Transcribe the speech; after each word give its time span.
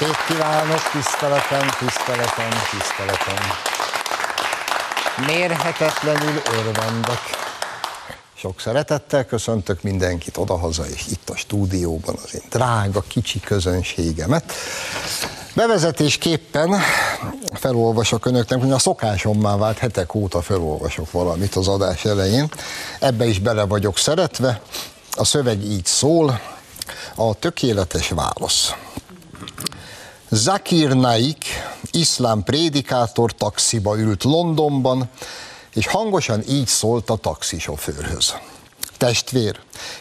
Estét 0.00 0.24
kívánok, 0.26 0.90
tiszteletem, 0.92 1.68
tiszteletem, 1.78 2.50
tiszteletem. 2.70 3.44
Mérhetetlenül 5.26 6.42
örvendek. 6.58 7.20
Sok 8.34 8.60
szeretettel 8.60 9.24
köszöntök 9.24 9.82
mindenkit 9.82 10.36
odahaza 10.36 10.86
és 10.86 11.06
itt 11.10 11.30
a 11.30 11.36
stúdióban 11.36 12.14
az 12.24 12.34
én 12.34 12.42
drága 12.50 13.04
kicsi 13.08 13.40
közönségemet. 13.40 14.52
Bevezetésképpen 15.54 16.80
felolvasok 17.52 18.26
önöknek, 18.26 18.60
hogy 18.60 18.72
a 18.72 18.78
szokásommá 18.78 19.56
vált 19.56 19.78
hetek 19.78 20.14
óta 20.14 20.42
felolvasok 20.42 21.10
valamit 21.10 21.54
az 21.54 21.68
adás 21.68 22.04
elején. 22.04 22.48
Ebbe 23.00 23.26
is 23.26 23.38
bele 23.38 23.64
vagyok 23.64 23.98
szeretve. 23.98 24.60
A 25.16 25.24
szöveg 25.24 25.64
így 25.64 25.86
szól, 25.86 26.40
a 27.14 27.34
tökéletes 27.34 28.08
válasz. 28.08 28.72
Zakir 30.30 30.92
Naik, 30.94 31.44
iszlám 31.90 32.42
prédikátor 32.42 33.32
taxiba 33.32 33.98
ült 33.98 34.24
Londonban, 34.24 35.08
és 35.74 35.86
hangosan 35.86 36.42
így 36.48 36.66
szólt 36.66 37.10
a 37.10 37.16
taxisofőrhöz. 37.16 38.34
Testvér, 38.98 39.60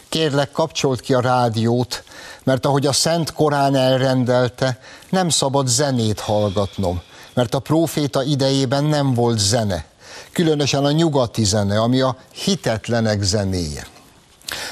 kérlek 0.10 0.52
kapcsolt 0.52 1.02
ki 1.02 1.14
a 1.14 1.20
rádiót, 1.20 2.04
mert 2.44 2.66
ahogy 2.66 2.86
a 2.86 2.94
Szent 2.94 3.34
Korán 3.34 3.76
elrendelte, 3.76 4.80
nem 5.10 5.30
szabad 5.30 5.68
zenét 5.68 6.20
hallgatnom, 6.20 7.02
mert 7.34 7.54
a 7.54 7.60
próféta 7.60 8.24
idejében 8.24 8.84
nem 8.84 9.14
volt 9.14 9.38
zene, 9.38 9.86
különösen 10.32 10.86
a 10.86 10.92
nyugati 10.92 11.44
zene, 11.44 11.80
ami 11.80 12.02
a 12.02 12.18
hitetlenek 12.34 13.22
zenéje. 13.22 13.88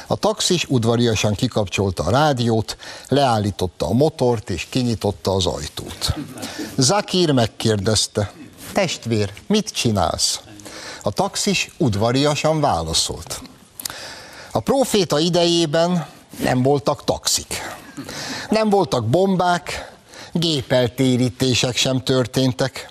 A 0.08 0.16
taxis 0.16 0.66
udvariasan 0.68 1.36
kikapcsolta 1.36 2.04
a 2.04 2.10
rádiót, 2.10 2.78
leállította 3.08 3.86
a 3.86 3.94
motort 3.94 4.50
és 4.50 4.68
kinyitotta 4.70 5.32
az 5.32 5.46
ajtót. 5.46 6.14
Zakir 6.78 7.32
megkérdezte, 7.32 8.32
testvér, 8.74 9.34
mit 9.48 9.70
csinálsz? 9.70 10.40
A 11.04 11.12
taxis 11.12 11.72
udvariasan 11.78 12.62
válaszolt. 12.62 13.42
A 14.52 14.60
próféta 14.60 15.20
idejében 15.20 16.08
nem 16.44 16.62
voltak 16.64 17.04
taxik. 17.04 17.62
Nem 18.50 18.70
voltak 18.70 19.06
bombák, 19.06 19.92
gépeltérítések 20.32 21.76
sem 21.76 22.04
történtek. 22.04 22.90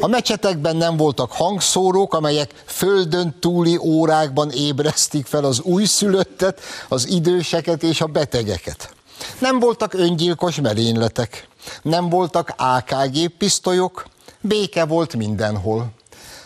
A 0.00 0.06
mecsetekben 0.06 0.76
nem 0.76 0.96
voltak 0.96 1.32
hangszórók, 1.32 2.14
amelyek 2.14 2.62
földön 2.66 3.36
túli 3.40 3.76
órákban 3.76 4.50
ébresztik 4.50 5.26
fel 5.26 5.44
az 5.44 5.60
újszülöttet, 5.60 6.60
az 6.88 7.08
időseket 7.08 7.82
és 7.82 8.00
a 8.00 8.06
betegeket. 8.06 8.96
Nem 9.38 9.58
voltak 9.58 9.94
öngyilkos 9.94 10.60
merényletek, 10.60 11.48
nem 11.82 12.08
voltak 12.08 12.54
AKG 12.56 13.28
pisztolyok, 13.38 14.06
béke 14.40 14.84
volt 14.84 15.16
mindenhol. 15.16 15.86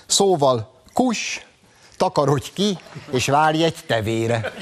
Szóval 0.07 0.70
kus, 0.92 1.47
takarodj 1.97 2.51
ki, 2.55 2.79
és 3.11 3.27
várj 3.27 3.62
egy 3.62 3.77
tevére. 3.86 4.53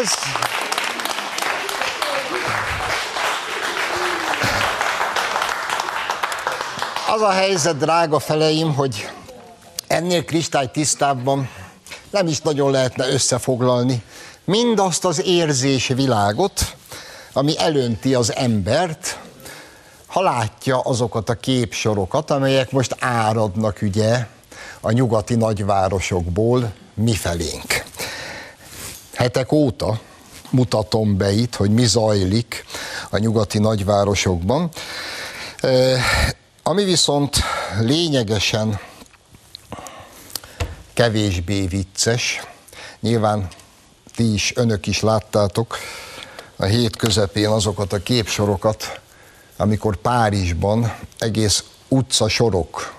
Ez 0.00 0.10
Az 7.10 7.20
a 7.20 7.30
helyzet, 7.30 7.76
drága 7.76 8.18
feleim, 8.18 8.74
hogy 8.74 9.08
ennél 9.86 10.24
kristálytisztábban 10.24 11.48
nem 12.10 12.26
is 12.26 12.40
nagyon 12.40 12.70
lehetne 12.70 13.08
összefoglalni 13.08 14.02
mindazt 14.44 15.04
az 15.04 15.24
érzésvilágot, 15.24 16.76
ami 17.32 17.58
elönti 17.58 18.14
az 18.14 18.34
embert, 18.34 19.18
ha 20.06 20.22
látja 20.22 20.80
azokat 20.80 21.28
a 21.28 21.34
képsorokat, 21.34 22.30
amelyek 22.30 22.70
most 22.70 22.96
áradnak 22.98 23.78
ugye 23.82 24.26
a 24.80 24.90
nyugati 24.90 25.34
nagyvárosokból 25.34 26.72
mifelénk. 26.94 27.84
Hetek 29.14 29.52
óta 29.52 30.00
mutatom 30.50 31.16
be 31.16 31.30
itt, 31.30 31.54
hogy 31.54 31.70
mi 31.70 31.86
zajlik 31.86 32.64
a 33.10 33.18
nyugati 33.18 33.58
nagyvárosokban. 33.58 34.70
Ami 36.68 36.84
viszont 36.84 37.36
lényegesen 37.80 38.80
kevésbé 40.92 41.66
vicces, 41.66 42.40
nyilván 43.00 43.48
ti 44.14 44.32
is, 44.32 44.52
önök 44.56 44.86
is 44.86 45.00
láttátok 45.00 45.76
a 46.56 46.64
hét 46.64 46.96
közepén 46.96 47.48
azokat 47.48 47.92
a 47.92 48.02
képsorokat, 48.02 49.00
amikor 49.56 49.96
Párizsban 49.96 50.96
egész 51.18 51.64
utca 51.88 52.28
sorok 52.28 52.94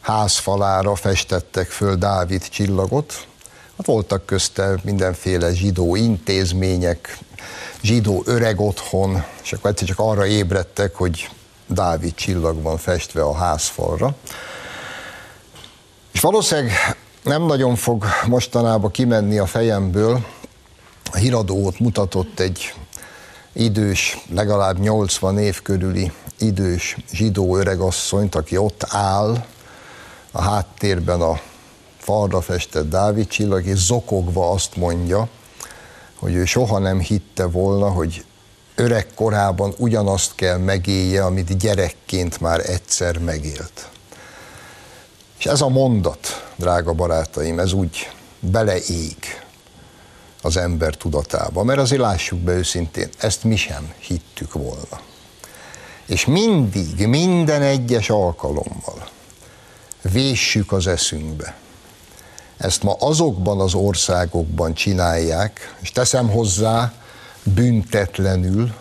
házfalára 0.00 0.94
festettek 0.94 1.70
föl 1.70 1.96
Dávid 1.96 2.48
csillagot. 2.48 3.26
Hát 3.76 3.86
voltak 3.86 4.26
közte 4.26 4.78
mindenféle 4.82 5.54
zsidó 5.54 5.96
intézmények, 5.96 7.18
zsidó 7.82 8.22
öreg 8.26 8.60
otthon, 8.60 9.24
és 9.42 9.52
akkor 9.52 9.70
egyszer 9.70 9.88
csak 9.88 9.98
arra 9.98 10.26
ébredtek, 10.26 10.94
hogy 10.94 11.28
Dávid 11.66 12.14
csillag 12.14 12.62
van 12.62 12.76
festve 12.76 13.22
a 13.22 13.34
házfalra. 13.34 14.14
És 16.12 16.20
valószínűleg 16.20 16.72
nem 17.22 17.42
nagyon 17.42 17.76
fog 17.76 18.04
mostanában 18.26 18.90
kimenni 18.90 19.38
a 19.38 19.46
fejemből, 19.46 20.24
a 21.12 21.16
híradó 21.16 21.66
ott 21.66 21.78
mutatott 21.78 22.40
egy 22.40 22.74
idős, 23.52 24.18
legalább 24.30 24.78
80 24.78 25.38
év 25.38 25.62
körüli 25.62 26.12
idős 26.38 26.96
zsidó 27.12 27.56
öregasszonyt, 27.56 28.34
aki 28.34 28.56
ott 28.56 28.84
áll 28.88 29.44
a 30.32 30.42
háttérben 30.42 31.20
a 31.20 31.40
falra 31.98 32.40
festett 32.40 32.88
Dávid 32.88 33.26
csillag, 33.26 33.66
és 33.66 33.78
zokogva 33.78 34.50
azt 34.50 34.76
mondja, 34.76 35.28
hogy 36.14 36.34
ő 36.34 36.44
soha 36.44 36.78
nem 36.78 37.00
hitte 37.00 37.46
volna, 37.46 37.90
hogy 37.90 38.24
öreg 38.76 39.06
korában 39.14 39.74
ugyanazt 39.76 40.34
kell 40.34 40.56
megélje, 40.56 41.24
amit 41.24 41.58
gyerekként 41.58 42.40
már 42.40 42.70
egyszer 42.70 43.18
megélt. 43.18 43.88
És 45.38 45.46
ez 45.46 45.60
a 45.60 45.68
mondat, 45.68 46.50
drága 46.56 46.92
barátaim, 46.92 47.58
ez 47.58 47.72
úgy 47.72 48.10
beleég 48.40 49.16
az 50.42 50.56
ember 50.56 50.94
tudatába, 50.94 51.62
mert 51.62 51.78
azért 51.78 52.00
lássuk 52.00 52.38
be 52.38 52.52
őszintén, 52.52 53.08
ezt 53.18 53.44
mi 53.44 53.56
sem 53.56 53.92
hittük 53.98 54.52
volna. 54.52 55.00
És 56.06 56.26
mindig, 56.26 57.06
minden 57.06 57.62
egyes 57.62 58.10
alkalommal 58.10 59.08
véssük 60.02 60.72
az 60.72 60.86
eszünkbe. 60.86 61.56
Ezt 62.56 62.82
ma 62.82 62.92
azokban 62.98 63.60
az 63.60 63.74
országokban 63.74 64.74
csinálják, 64.74 65.76
és 65.80 65.90
teszem 65.90 66.30
hozzá, 66.30 66.92
büntetlenül, 67.54 68.74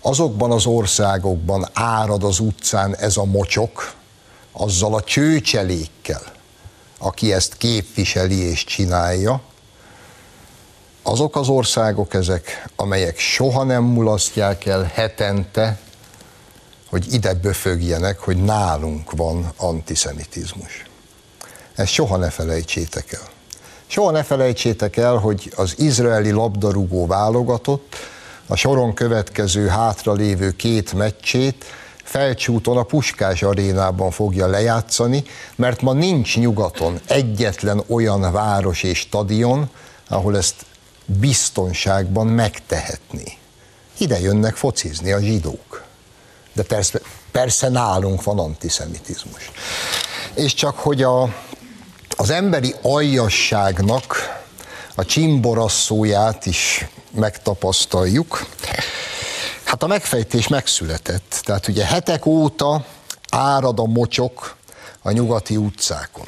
azokban 0.00 0.50
az 0.50 0.66
országokban 0.66 1.68
árad 1.72 2.24
az 2.24 2.38
utcán 2.38 2.96
ez 2.96 3.16
a 3.16 3.24
mocsok, 3.24 3.94
azzal 4.52 4.94
a 4.94 5.02
csőcselékkel, 5.02 6.22
aki 6.98 7.32
ezt 7.32 7.56
képviseli 7.56 8.38
és 8.38 8.64
csinálja, 8.64 9.40
azok 11.02 11.36
az 11.36 11.48
országok 11.48 12.14
ezek, 12.14 12.68
amelyek 12.76 13.18
soha 13.18 13.62
nem 13.62 13.82
mulasztják 13.82 14.66
el 14.66 14.90
hetente, 14.94 15.78
hogy 16.90 17.12
ide 17.12 17.34
böfögjenek, 17.34 18.18
hogy 18.18 18.36
nálunk 18.36 19.10
van 19.10 19.52
antiszemitizmus. 19.56 20.84
Ezt 21.74 21.92
soha 21.92 22.16
ne 22.16 22.30
felejtsétek 22.30 23.12
el. 23.12 23.28
Soha 23.92 24.10
ne 24.10 24.22
felejtsétek 24.22 24.96
el, 24.96 25.16
hogy 25.16 25.52
az 25.56 25.74
izraeli 25.78 26.30
labdarúgó 26.30 27.06
válogatott 27.06 27.96
a 28.46 28.56
soron 28.56 28.94
következő 28.94 29.66
hátralévő 29.66 30.50
két 30.50 30.92
meccsét 30.92 31.64
felcsúton 32.04 32.76
a 32.76 32.82
Puskás 32.82 33.42
arénában 33.42 34.10
fogja 34.10 34.46
lejátszani, 34.46 35.24
mert 35.56 35.80
ma 35.80 35.92
nincs 35.92 36.38
nyugaton 36.38 37.00
egyetlen 37.06 37.82
olyan 37.88 38.32
város 38.32 38.82
és 38.82 38.98
stadion, 38.98 39.70
ahol 40.08 40.36
ezt 40.36 40.64
biztonságban 41.04 42.26
megtehetni. 42.26 43.38
Ide 43.98 44.20
jönnek 44.20 44.56
focizni 44.56 45.12
a 45.12 45.20
zsidók. 45.20 45.84
De 46.52 46.62
persze, 46.62 47.00
persze 47.30 47.68
nálunk 47.68 48.22
van 48.22 48.38
antiszemitizmus. 48.38 49.50
És 50.34 50.54
csak 50.54 50.78
hogy 50.78 51.02
a 51.02 51.34
az 52.16 52.30
emberi 52.30 52.74
aljasságnak 52.82 54.16
a 54.94 55.04
csimborasszóját 55.04 56.46
is 56.46 56.86
megtapasztaljuk. 57.10 58.46
Hát 59.64 59.82
a 59.82 59.86
megfejtés 59.86 60.48
megszületett. 60.48 61.40
Tehát 61.44 61.68
ugye 61.68 61.84
hetek 61.84 62.26
óta 62.26 62.84
árad 63.30 63.78
a 63.78 63.84
mocsok 63.84 64.56
a 65.02 65.10
nyugati 65.10 65.56
utcákon. 65.56 66.26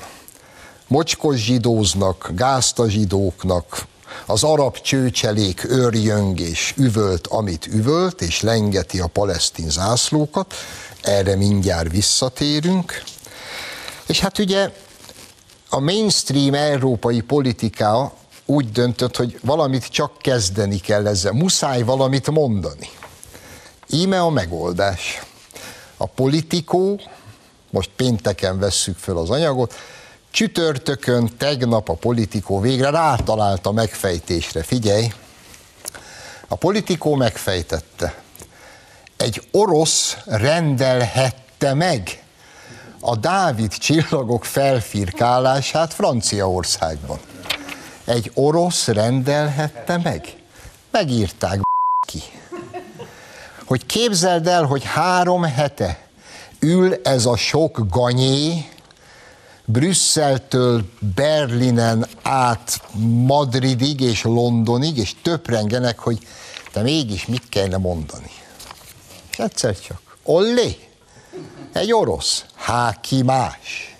Mocskos 0.86 1.36
zsidóznak, 1.36 2.30
gázta 2.34 2.88
zsidóknak, 2.88 3.86
az 4.26 4.42
arab 4.42 4.78
csőcselék 4.80 5.64
örjöng 5.68 6.40
és 6.40 6.74
üvölt, 6.76 7.26
amit 7.26 7.66
üvölt, 7.66 8.20
és 8.20 8.40
lengeti 8.40 9.00
a 9.00 9.06
palesztin 9.06 9.70
zászlókat, 9.70 10.54
erre 11.02 11.36
mindjárt 11.36 11.90
visszatérünk. 11.90 13.02
És 14.06 14.20
hát 14.20 14.38
ugye 14.38 14.70
a 15.74 15.80
mainstream 15.80 16.54
európai 16.54 17.20
politika 17.20 18.12
úgy 18.44 18.70
döntött, 18.70 19.16
hogy 19.16 19.38
valamit 19.42 19.86
csak 19.86 20.18
kezdeni 20.18 20.78
kell 20.78 21.06
ezzel, 21.06 21.32
muszáj 21.32 21.82
valamit 21.82 22.30
mondani. 22.30 22.88
Íme 23.88 24.20
a 24.20 24.30
megoldás. 24.30 25.22
A 25.96 26.06
politikó, 26.06 27.00
most 27.70 27.90
pénteken 27.96 28.58
vesszük 28.58 28.96
föl 28.96 29.18
az 29.18 29.30
anyagot, 29.30 29.74
csütörtökön, 30.30 31.36
tegnap 31.36 31.88
a 31.88 31.94
politikó 31.94 32.60
végre 32.60 32.90
rátalált 32.90 33.66
a 33.66 33.72
megfejtésre. 33.72 34.62
Figyelj, 34.62 35.12
a 36.48 36.54
politikó 36.54 37.14
megfejtette. 37.14 38.22
Egy 39.16 39.48
orosz 39.50 40.16
rendelhette 40.24 41.74
meg 41.74 42.23
a 43.06 43.16
Dávid 43.16 43.72
csillagok 43.72 44.44
felfirkálását 44.44 45.94
Franciaországban. 45.94 47.18
Egy 48.04 48.30
orosz 48.34 48.86
rendelhette 48.86 49.98
meg? 49.98 50.36
Megírták 50.90 51.60
ki. 52.06 52.22
Hogy 53.64 53.86
képzeld 53.86 54.46
el, 54.46 54.64
hogy 54.64 54.84
három 54.84 55.42
hete 55.42 55.98
ül 56.58 56.94
ez 57.02 57.26
a 57.26 57.36
sok 57.36 57.86
ganyé, 57.90 58.68
Brüsszeltől 59.64 60.84
Berlinen 61.14 62.06
át 62.22 62.80
Madridig 63.26 64.00
és 64.00 64.22
Londonig, 64.22 64.96
és 64.96 65.14
töprengenek, 65.22 65.98
hogy 65.98 66.26
te 66.72 66.82
mégis 66.82 67.26
mit 67.26 67.48
kellene 67.48 67.76
mondani. 67.76 68.30
És 69.30 69.38
egyszer 69.38 69.80
csak, 69.80 70.00
ollé, 70.22 70.78
egy 71.74 71.92
orosz, 71.92 72.44
hát 72.54 73.00
ki 73.00 73.22
más. 73.22 73.96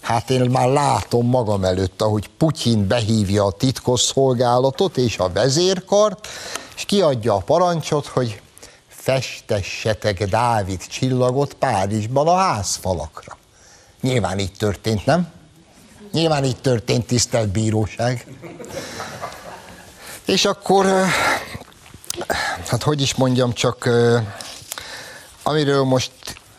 Hát 0.00 0.30
én 0.30 0.50
már 0.50 0.68
látom 0.68 1.26
magam 1.26 1.64
előtt, 1.64 2.02
ahogy 2.02 2.28
Putyin 2.28 2.86
behívja 2.86 3.44
a 3.44 3.50
titkosszolgálatot 3.50 4.96
és 4.96 5.18
a 5.18 5.32
vezérkart, 5.32 6.28
és 6.76 6.84
kiadja 6.84 7.34
a 7.34 7.38
parancsot, 7.38 8.06
hogy 8.06 8.40
festessetek 8.88 10.24
Dávid 10.24 10.86
csillagot 10.86 11.54
Párizsban 11.54 12.28
a 12.28 12.36
házfalakra. 12.36 13.36
Nyilván 14.00 14.38
így 14.38 14.52
történt, 14.52 15.06
nem? 15.06 15.32
Nyilván 16.12 16.44
így 16.44 16.60
történt, 16.60 17.06
tisztelt 17.06 17.48
bíróság. 17.48 18.26
És 20.24 20.44
akkor, 20.44 20.86
hát 22.68 22.82
hogy 22.82 23.00
is 23.00 23.14
mondjam, 23.14 23.52
csak 23.52 23.88
amiről 25.42 25.84
most 25.84 26.12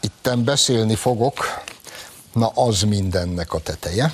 itten 0.07 0.44
beszélni 0.44 0.95
fogok, 0.95 1.63
na 2.33 2.48
az 2.48 2.81
mindennek 2.81 3.54
a 3.54 3.59
teteje. 3.59 4.13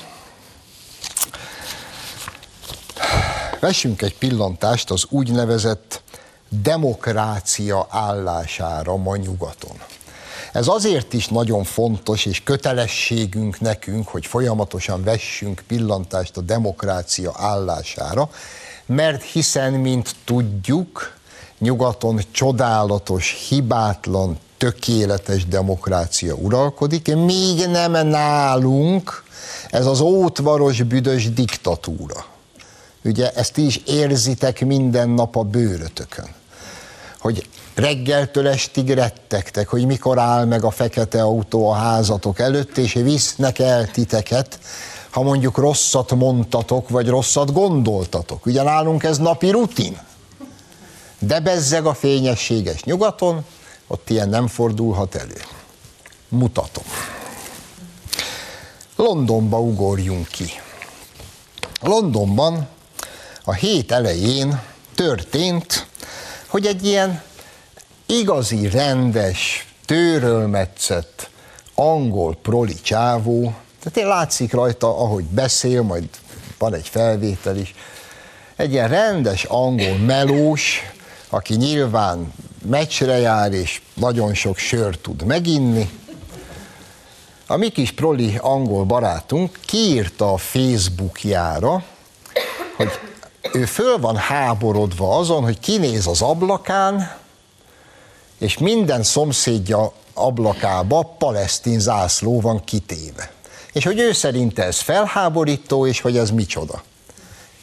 Vessünk 3.59 4.01
egy 4.01 4.17
pillantást 4.17 4.91
az 4.91 5.05
úgynevezett 5.09 6.01
demokrácia 6.49 7.87
állására 7.89 8.95
ma 8.95 9.15
nyugaton. 9.15 9.81
Ez 10.51 10.67
azért 10.67 11.13
is 11.13 11.27
nagyon 11.27 11.63
fontos 11.63 12.25
és 12.25 12.43
kötelességünk 12.43 13.59
nekünk, 13.59 14.07
hogy 14.07 14.25
folyamatosan 14.25 15.03
vessünk 15.03 15.63
pillantást 15.67 16.37
a 16.37 16.41
demokrácia 16.41 17.33
állására, 17.37 18.29
mert 18.85 19.23
hiszen, 19.23 19.73
mint 19.73 20.15
tudjuk, 20.23 21.17
nyugaton 21.57 22.21
csodálatos, 22.31 23.47
hibátlan, 23.49 24.39
tökéletes 24.63 25.45
demokrácia 25.45 26.33
uralkodik, 26.33 27.15
míg 27.15 27.67
nem 27.67 28.07
nálunk 28.07 29.23
ez 29.69 29.85
az 29.85 29.99
ótvaros, 29.99 30.81
büdös 30.81 31.33
diktatúra. 31.33 32.25
Ugye 33.03 33.31
ezt 33.31 33.57
is 33.57 33.81
érzitek 33.85 34.65
minden 34.65 35.09
nap 35.09 35.35
a 35.35 35.43
bőrötökön 35.43 36.27
hogy 37.19 37.47
reggeltől 37.75 38.47
estig 38.47 38.89
rettegtek, 38.89 39.67
hogy 39.67 39.85
mikor 39.85 40.19
áll 40.19 40.45
meg 40.45 40.63
a 40.63 40.71
fekete 40.71 41.21
autó 41.21 41.69
a 41.69 41.73
házatok 41.73 42.39
előtt, 42.39 42.77
és 42.77 42.93
visznek 42.93 43.59
el 43.59 43.91
titeket, 43.91 44.59
ha 45.09 45.21
mondjuk 45.21 45.57
rosszat 45.57 46.15
mondtatok, 46.15 46.89
vagy 46.89 47.07
rosszat 47.07 47.53
gondoltatok. 47.53 48.45
Ugye 48.45 48.63
nálunk 48.63 49.03
ez 49.03 49.17
napi 49.17 49.49
rutin. 49.49 49.97
De 51.19 51.39
bezzeg 51.39 51.85
a 51.85 51.93
fényességes 51.93 52.83
nyugaton, 52.83 53.45
ott 53.87 54.09
ilyen 54.09 54.29
nem 54.29 54.47
fordulhat 54.47 55.15
elő. 55.15 55.41
Mutatom. 56.27 56.83
Londonba 58.95 59.59
ugorjunk 59.59 60.27
ki. 60.27 60.49
Londonban 61.81 62.67
a 63.43 63.53
hét 63.53 63.91
elején 63.91 64.61
történt 64.95 65.87
hogy 66.53 66.65
egy 66.65 66.85
ilyen 66.85 67.21
igazi, 68.05 68.69
rendes, 68.69 69.67
tőrölmetszett 69.85 71.29
angol 71.75 72.35
proli 72.41 72.81
csávó, 72.81 73.53
tehát 73.79 73.97
én 73.97 74.07
látszik 74.07 74.53
rajta, 74.53 74.87
ahogy 74.87 75.23
beszél, 75.23 75.81
majd 75.81 76.09
van 76.57 76.73
egy 76.73 76.87
felvétel 76.87 77.57
is, 77.57 77.75
egy 78.55 78.71
ilyen 78.71 78.87
rendes 78.87 79.43
angol 79.43 79.97
melós, 79.97 80.81
aki 81.29 81.55
nyilván 81.55 82.33
meccsre 82.65 83.17
jár, 83.17 83.53
és 83.53 83.81
nagyon 83.93 84.33
sok 84.33 84.57
sört 84.57 84.99
tud 84.99 85.23
meginni. 85.23 85.89
A 87.47 87.55
mi 87.57 87.69
kis 87.69 87.91
proli 87.91 88.37
angol 88.41 88.83
barátunk 88.83 89.59
kiírta 89.65 90.33
a 90.33 90.37
Facebookjára, 90.37 91.83
hogy 92.75 92.89
ő 93.53 93.65
föl 93.65 93.97
van 93.97 94.15
háborodva 94.15 95.17
azon, 95.17 95.43
hogy 95.43 95.59
kinéz 95.59 96.07
az 96.07 96.21
ablakán, 96.21 97.15
és 98.37 98.57
minden 98.57 99.03
szomszédja 99.03 99.93
ablakába 100.13 101.15
palesztin 101.17 101.79
zászló 101.79 102.41
van 102.41 102.63
kitéve. 102.63 103.31
És 103.73 103.83
hogy 103.83 103.99
ő 103.99 104.11
szerinte 104.11 104.63
ez 104.63 104.79
felháborító, 104.79 105.87
és 105.87 106.01
hogy 106.01 106.17
ez 106.17 106.31
micsoda. 106.31 106.83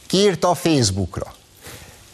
Kiírta 0.07 0.49
a 0.49 0.55
Facebookra. 0.55 1.35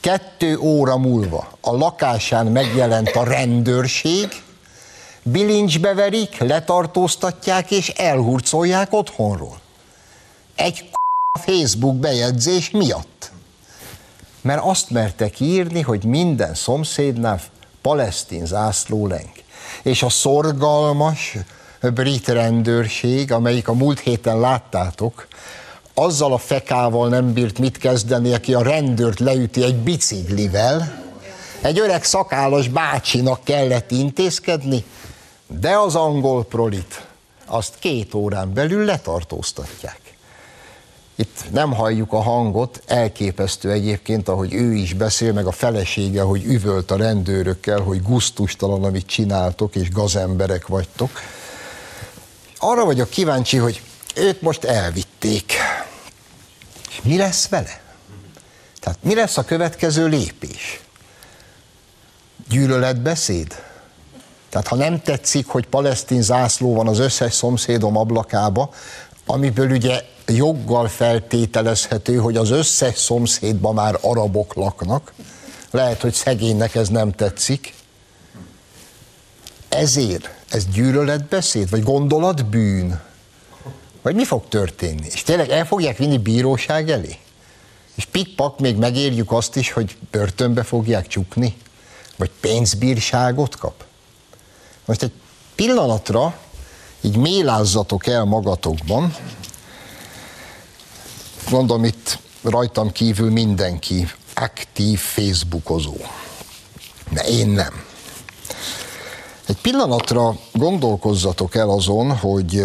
Kettő 0.07 0.59
óra 0.59 0.97
múlva 0.97 1.49
a 1.61 1.77
lakásán 1.77 2.47
megjelent 2.47 3.09
a 3.09 3.25
rendőrség, 3.25 4.29
bilincsbe 5.23 5.95
verik, 5.95 6.39
letartóztatják 6.39 7.71
és 7.71 7.89
elhurcolják 7.89 8.93
otthonról. 8.93 9.61
Egy 10.55 10.91
Facebook 11.45 11.97
bejegyzés 11.97 12.71
miatt 12.71 13.31
mert 14.41 14.63
azt 14.65 14.91
mertek 14.91 15.41
írni, 15.41 15.81
hogy 15.81 16.05
minden 16.05 16.55
szomszédnál 16.55 17.41
palesztin 17.83 18.47
zászló 18.47 19.07
leng. 19.07 19.33
És 19.83 20.03
a 20.03 20.09
szorgalmas 20.09 21.37
brit 21.81 22.29
rendőrség, 22.29 23.33
amelyik 23.33 23.69
a 23.69 23.75
múlt 23.75 24.01
héten 24.01 24.41
láttátok, 24.41 25.27
azzal 25.99 26.33
a 26.33 26.39
fekával 26.39 27.09
nem 27.09 27.33
bírt 27.33 27.59
mit 27.59 27.79
kezdeni, 27.79 28.35
aki 28.35 28.55
a 28.55 28.63
rendőrt 28.63 29.21
leüti 29.21 29.63
egy 29.63 29.77
biciklivel, 29.77 31.05
egy 31.61 31.79
öreg 31.79 32.05
szakállas 32.05 32.69
bácsinak 32.69 33.45
kellett 33.45 33.91
intézkedni, 33.91 34.85
de 35.61 35.77
az 35.77 35.95
angol 35.95 36.45
prolit 36.45 37.07
azt 37.47 37.75
két 37.79 38.15
órán 38.15 38.53
belül 38.53 38.85
letartóztatják. 38.85 40.01
Itt 41.15 41.45
nem 41.53 41.73
halljuk 41.73 42.13
a 42.13 42.23
hangot, 42.23 42.83
elképesztő 42.87 43.71
egyébként, 43.71 44.29
ahogy 44.29 44.55
ő 44.55 44.73
is 44.73 44.93
beszél, 44.93 45.33
meg 45.33 45.47
a 45.47 45.53
felesége, 45.53 46.23
hogy 46.23 46.45
üvölt 46.45 46.91
a 46.91 46.97
rendőrökkel, 46.97 47.81
hogy 47.81 48.03
guztustalan, 48.03 48.85
amit 48.85 49.07
csináltok, 49.07 49.77
és 49.77 49.91
gazemberek 49.91 50.67
vagytok. 50.67 51.11
Arra 52.59 52.85
vagyok 52.85 53.09
kíváncsi, 53.09 53.57
hogy 53.57 53.81
őt 54.17 54.43
most 54.43 54.65
elvitték. 54.65 55.53
Mi 57.03 57.17
lesz 57.17 57.49
vele? 57.49 57.81
Tehát 58.81 58.99
mi 59.03 59.15
lesz 59.15 59.37
a 59.37 59.45
következő 59.45 60.07
lépés? 60.07 60.81
Gyűlöletbeszéd? 62.49 63.63
Tehát 64.49 64.67
ha 64.67 64.77
nem 64.77 65.03
tetszik, 65.03 65.47
hogy 65.47 65.67
palesztin 65.67 66.23
zászló 66.23 66.75
van 66.75 66.89
az 66.89 66.99
összes 66.99 67.35
szomszédom 67.35 67.97
ablakába, 67.97 68.71
amiből 69.27 69.71
ugye 69.71 70.03
joggal 70.27 70.89
feltételezhető, 70.89 72.17
hogy 72.17 72.37
az 72.37 72.51
összes 72.51 72.99
szomszédban 72.99 73.75
már 73.75 73.99
arabok 74.01 74.55
laknak, 74.55 75.13
lehet, 75.71 76.01
hogy 76.01 76.13
szegénynek 76.13 76.75
ez 76.75 76.89
nem 76.89 77.13
tetszik. 77.13 77.75
Ezért 79.69 80.31
ez 80.49 80.67
gyűlöletbeszéd, 80.67 81.71
vagy 81.71 81.83
gondolatbűn? 81.83 83.01
Vagy 84.07 84.15
mi 84.15 84.25
fog 84.25 84.49
történni? 84.49 85.07
És 85.13 85.23
tényleg 85.23 85.51
el 85.51 85.67
fogják 85.67 85.97
vinni 85.97 86.19
bíróság 86.19 86.91
elé? 86.91 87.19
És 87.95 88.05
pikpak 88.05 88.59
még 88.59 88.77
megérjük 88.77 89.33
azt 89.33 89.57
is, 89.57 89.73
hogy 89.73 89.97
börtönbe 90.11 90.63
fogják 90.63 91.07
csukni? 91.07 91.57
Vagy 92.17 92.31
pénzbírságot 92.41 93.57
kap? 93.57 93.85
Most 94.85 95.03
egy 95.03 95.13
pillanatra 95.55 96.39
így 97.01 97.17
mélázzatok 97.17 98.07
el 98.07 98.25
magatokban, 98.25 99.15
mondom 101.51 101.85
itt 101.85 102.19
rajtam 102.43 102.93
kívül 102.93 103.31
mindenki 103.31 104.11
aktív 104.35 104.99
Facebookozó. 104.99 105.97
De 107.11 107.21
én 107.21 107.49
nem. 107.49 107.85
Egy 109.47 109.61
pillanatra 109.61 110.39
gondolkozzatok 110.53 111.55
el 111.55 111.71
azon, 111.71 112.17
hogy 112.17 112.63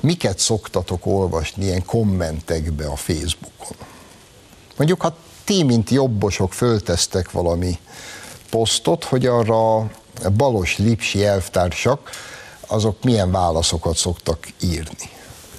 miket 0.00 0.38
szoktatok 0.38 1.06
olvasni 1.06 1.64
ilyen 1.64 1.84
kommentekbe 1.84 2.86
a 2.86 2.96
Facebookon. 2.96 3.76
Mondjuk, 4.76 5.00
ha 5.00 5.16
ti, 5.44 5.62
mint 5.62 5.90
jobbosok 5.90 6.52
föltesztek 6.52 7.30
valami 7.30 7.78
posztot, 8.50 9.04
hogy 9.04 9.26
arra 9.26 9.90
balos 10.36 10.78
lipsi 10.78 11.24
elvtársak, 11.24 12.10
azok 12.66 13.02
milyen 13.02 13.30
válaszokat 13.30 13.96
szoktak 13.96 14.48
írni. 14.60 15.10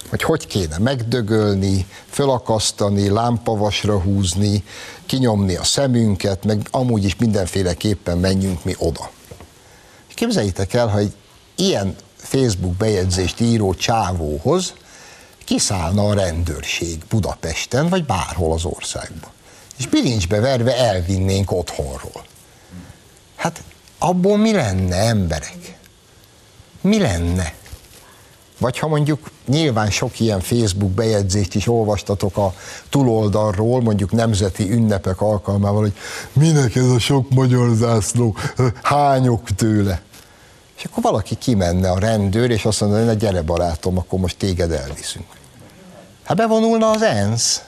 Hogy 0.08 0.22
hogy 0.22 0.46
kéne 0.46 0.78
megdögölni, 0.78 1.86
fölakasztani, 2.08 3.08
lámpavasra 3.08 4.00
húzni, 4.00 4.64
kinyomni 5.06 5.56
a 5.56 5.64
szemünket, 5.64 6.44
meg 6.44 6.66
amúgy 6.70 7.04
is 7.04 7.16
mindenféleképpen 7.16 8.18
menjünk 8.18 8.64
mi 8.64 8.74
oda. 8.78 9.10
Képzeljétek 10.14 10.74
el, 10.74 10.88
ha 10.88 10.98
egy 10.98 11.12
ilyen 11.54 11.96
Facebook 12.22 12.76
bejegyzést 12.76 13.40
író 13.40 13.74
csávóhoz 13.74 14.74
kiszállna 15.44 16.08
a 16.08 16.14
rendőrség 16.14 16.98
Budapesten, 17.08 17.88
vagy 17.88 18.04
bárhol 18.04 18.52
az 18.52 18.64
országban. 18.64 19.30
És 19.78 19.86
bilincsbe 19.86 20.40
verve 20.40 20.76
elvinnénk 20.76 21.52
otthonról. 21.52 22.24
Hát 23.36 23.62
abból 23.98 24.36
mi 24.36 24.52
lenne, 24.52 24.96
emberek? 24.96 25.78
Mi 26.80 26.98
lenne? 26.98 27.54
Vagy 28.58 28.78
ha 28.78 28.88
mondjuk 28.88 29.30
nyilván 29.46 29.90
sok 29.90 30.20
ilyen 30.20 30.40
Facebook 30.40 30.90
bejegyzést 30.90 31.54
is 31.54 31.66
olvastatok 31.66 32.36
a 32.36 32.54
túloldalról, 32.88 33.80
mondjuk 33.80 34.12
nemzeti 34.12 34.70
ünnepek 34.70 35.20
alkalmával, 35.20 35.80
hogy 35.80 35.94
minek 36.32 36.76
ez 36.76 36.88
a 36.88 36.98
sok 36.98 37.30
magyar 37.30 37.74
zászló, 37.74 38.36
hányok 38.82 39.50
tőle. 39.56 40.02
És 40.80 40.86
akkor 40.86 41.02
valaki 41.02 41.34
kimenne 41.34 41.90
a 41.90 41.98
rendőr, 41.98 42.50
és 42.50 42.64
azt 42.64 42.80
mondaná, 42.80 43.06
hogy 43.06 43.16
gyere 43.16 43.42
barátom, 43.42 43.98
akkor 43.98 44.18
most 44.18 44.36
téged 44.36 44.72
elviszünk. 44.72 45.26
Hát 46.24 46.36
bevonulna 46.36 46.90
az 46.90 47.02
ENSZ. 47.02 47.62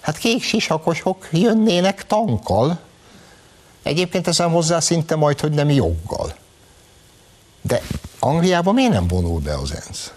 Hát 0.00 0.18
kék 0.18 0.42
sisakosok 0.42 1.28
jönnének 1.30 2.06
tankkal. 2.06 2.78
Egyébként 3.82 4.24
teszem 4.24 4.50
hozzá 4.50 4.80
szinte 4.80 5.16
majd, 5.16 5.40
hogy 5.40 5.52
nem 5.52 5.70
joggal. 5.70 6.34
De 7.62 7.82
Angliában 8.18 8.74
miért 8.74 8.92
nem 8.92 9.06
vonul 9.06 9.40
be 9.40 9.54
az 9.54 9.74
ENSZ? 9.74 10.12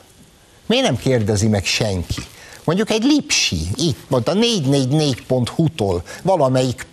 Miért 0.66 0.86
nem 0.86 0.98
kérdezi 0.98 1.48
meg 1.48 1.66
senki? 1.66 2.22
Mondjuk 2.64 2.90
egy 2.90 3.04
lipsi, 3.04 3.68
itt 3.76 4.10
mondta 4.10 4.34
444.hu-tól 4.36 6.04
valamelyik 6.22 6.88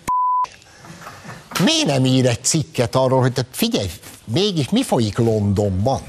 Miért 1.63 1.85
nem 1.85 2.05
ír 2.05 2.25
egy 2.25 2.43
cikket 2.43 2.95
arról, 2.95 3.19
hogy 3.19 3.33
te 3.33 3.45
figyelj, 3.51 3.89
mégis 4.31 4.69
mi 4.69 4.83
folyik 4.83 5.17
Londonban? 5.17 6.01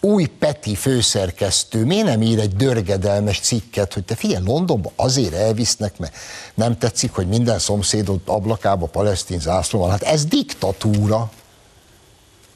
Új 0.00 0.26
Peti 0.26 0.74
főszerkesztő, 0.74 1.84
miért 1.84 2.06
nem 2.06 2.22
ír 2.22 2.38
egy 2.38 2.56
dörgedelmes 2.56 3.40
cikket, 3.40 3.92
hogy 3.92 4.04
te 4.04 4.14
figyelj, 4.14 4.44
Londonba 4.44 4.92
azért 4.96 5.34
elvisznek, 5.34 5.98
mert 5.98 6.14
nem 6.54 6.78
tetszik, 6.78 7.12
hogy 7.12 7.28
minden 7.28 7.58
szomszédod 7.58 8.20
ablakába 8.24 8.86
palesztin 8.86 9.40
zászló 9.40 9.78
van. 9.78 9.90
Hát 9.90 10.02
ez 10.02 10.24
diktatúra. 10.24 11.30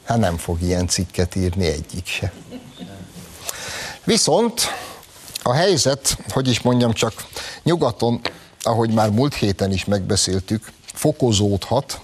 Hát 0.03 0.17
nem 0.17 0.37
fog 0.37 0.61
ilyen 0.61 0.87
cikket 0.87 1.35
írni 1.35 1.65
egyik 1.65 2.05
se. 2.05 2.33
Viszont 4.03 4.61
a 5.43 5.53
helyzet, 5.53 6.17
hogy 6.29 6.47
is 6.47 6.61
mondjam 6.61 6.93
csak, 6.93 7.27
nyugaton, 7.63 8.21
ahogy 8.61 8.93
már 8.93 9.09
múlt 9.09 9.33
héten 9.33 9.71
is 9.71 9.85
megbeszéltük, 9.85 10.71
fokozódhat, 10.93 11.99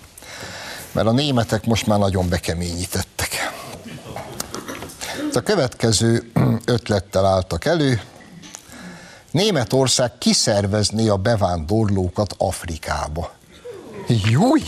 mert 0.93 1.07
a 1.07 1.11
németek 1.11 1.65
most 1.65 1.87
már 1.87 1.99
nagyon 1.99 2.29
bekeményítettek. 2.29 3.53
A 5.33 5.39
következő 5.39 6.31
ötlettel 6.65 7.25
álltak 7.25 7.65
elő, 7.65 8.01
Németország 9.31 10.17
kiszervezné 10.17 11.07
a 11.07 11.17
bevándorlókat 11.17 12.35
Afrikába. 12.37 13.31
Júj! 14.07 14.61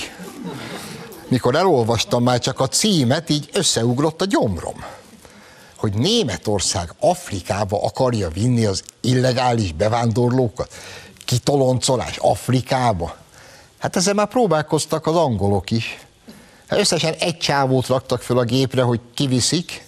Mikor 1.27 1.55
elolvastam 1.55 2.23
már 2.23 2.39
csak 2.39 2.59
a 2.59 2.67
címet, 2.67 3.29
így 3.29 3.49
összeugrott 3.53 4.21
a 4.21 4.25
gyomrom. 4.25 4.83
Hogy 5.75 5.93
Németország 5.93 6.93
Afrikába 6.99 7.83
akarja 7.83 8.29
vinni 8.29 8.65
az 8.65 8.83
illegális 9.01 9.73
bevándorlókat. 9.73 10.73
Kitoloncolás 11.25 12.17
Afrikába. 12.17 13.15
Hát 13.77 13.95
ezzel 13.95 14.13
már 14.13 14.27
próbálkoztak 14.27 15.05
az 15.07 15.15
angolok 15.15 15.71
is. 15.71 16.04
Hát 16.67 16.79
összesen 16.79 17.13
egy 17.13 17.37
csávót 17.37 17.87
raktak 17.87 18.21
föl 18.21 18.37
a 18.37 18.43
gépre, 18.43 18.81
hogy 18.81 18.99
kiviszik, 19.13 19.85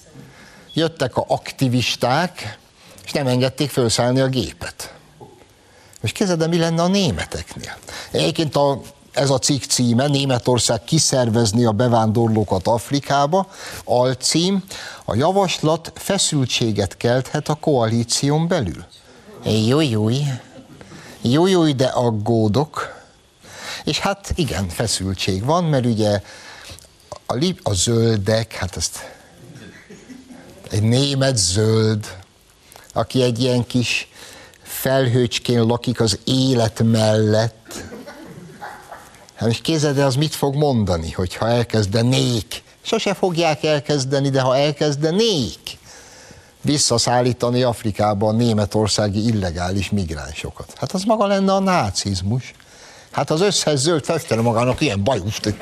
jöttek 0.74 1.18
a 1.18 1.26
aktivisták, 1.28 2.58
és 3.06 3.12
nem 3.12 3.28
engedték 3.28 3.70
felszállni 3.70 4.20
a 4.20 4.28
gépet. 4.28 4.94
Most 6.02 6.14
kezded, 6.14 6.50
mi 6.50 6.58
lenne 6.58 6.82
a 6.82 6.88
németeknél? 6.88 7.78
Egyébként 8.12 8.56
a, 8.56 8.82
ez 9.12 9.30
a 9.30 9.40
cikk 9.40 9.64
címe, 9.64 10.08
Németország 10.08 10.84
kiszervezni 10.84 11.66
a 11.66 11.72
bevándorlókat 11.72 12.68
Afrikába, 12.68 13.48
alcím, 13.84 14.64
a 15.06 15.16
javaslat 15.16 15.92
feszültséget 15.96 16.98
kelthet 16.98 17.50
a 17.50 17.54
koalíción 17.56 18.48
belül. 18.48 18.86
Júj, 19.44 20.26
júj, 21.22 21.74
de 21.74 21.86
aggódok. 21.86 22.96
És 23.84 24.00
hát 24.00 24.32
igen, 24.36 24.70
feszültség 24.70 25.46
van, 25.46 25.64
mert 25.64 25.86
ugye 25.86 26.22
a, 27.30 27.34
lip, 27.34 27.60
a 27.64 27.74
zöldek, 27.74 28.54
hát 28.54 28.76
ezt 28.76 29.16
egy 30.70 30.84
német 30.84 31.38
zöld, 31.38 32.18
aki 32.94 33.22
egy 33.22 33.40
ilyen 33.42 33.68
kis 33.68 34.08
felhőcskén 34.64 35.64
lakik 35.64 36.00
az 36.00 36.20
élet 36.24 36.82
mellett. 36.84 37.84
Hát 39.36 39.48
most 39.48 39.62
kézed, 39.62 39.98
az 39.98 40.16
mit 40.16 40.36
fog 40.36 40.56
mondani, 40.56 41.12
hogyha 41.12 41.50
elkezdenék? 41.50 42.64
Sose 42.82 43.14
fogják 43.14 43.64
elkezdeni, 43.64 44.30
de 44.30 44.42
ha 44.42 44.58
elkezdenék 44.58 45.78
visszaszállítani 46.62 47.64
Afrikába 47.64 48.28
a 48.28 48.32
németországi 48.32 49.28
illegális 49.28 49.90
migránsokat. 49.90 50.74
Hát 50.76 50.92
az 50.92 51.04
maga 51.04 51.28
lenne 51.28 51.54
a 51.54 51.60
nácizmus. 51.60 52.54
Hát 53.18 53.30
az 53.30 53.42
összes 53.42 53.80
zöld 53.80 54.04
festene 54.04 54.42
magának 54.42 54.82
ilyen 54.82 55.04
bajust, 55.04 55.54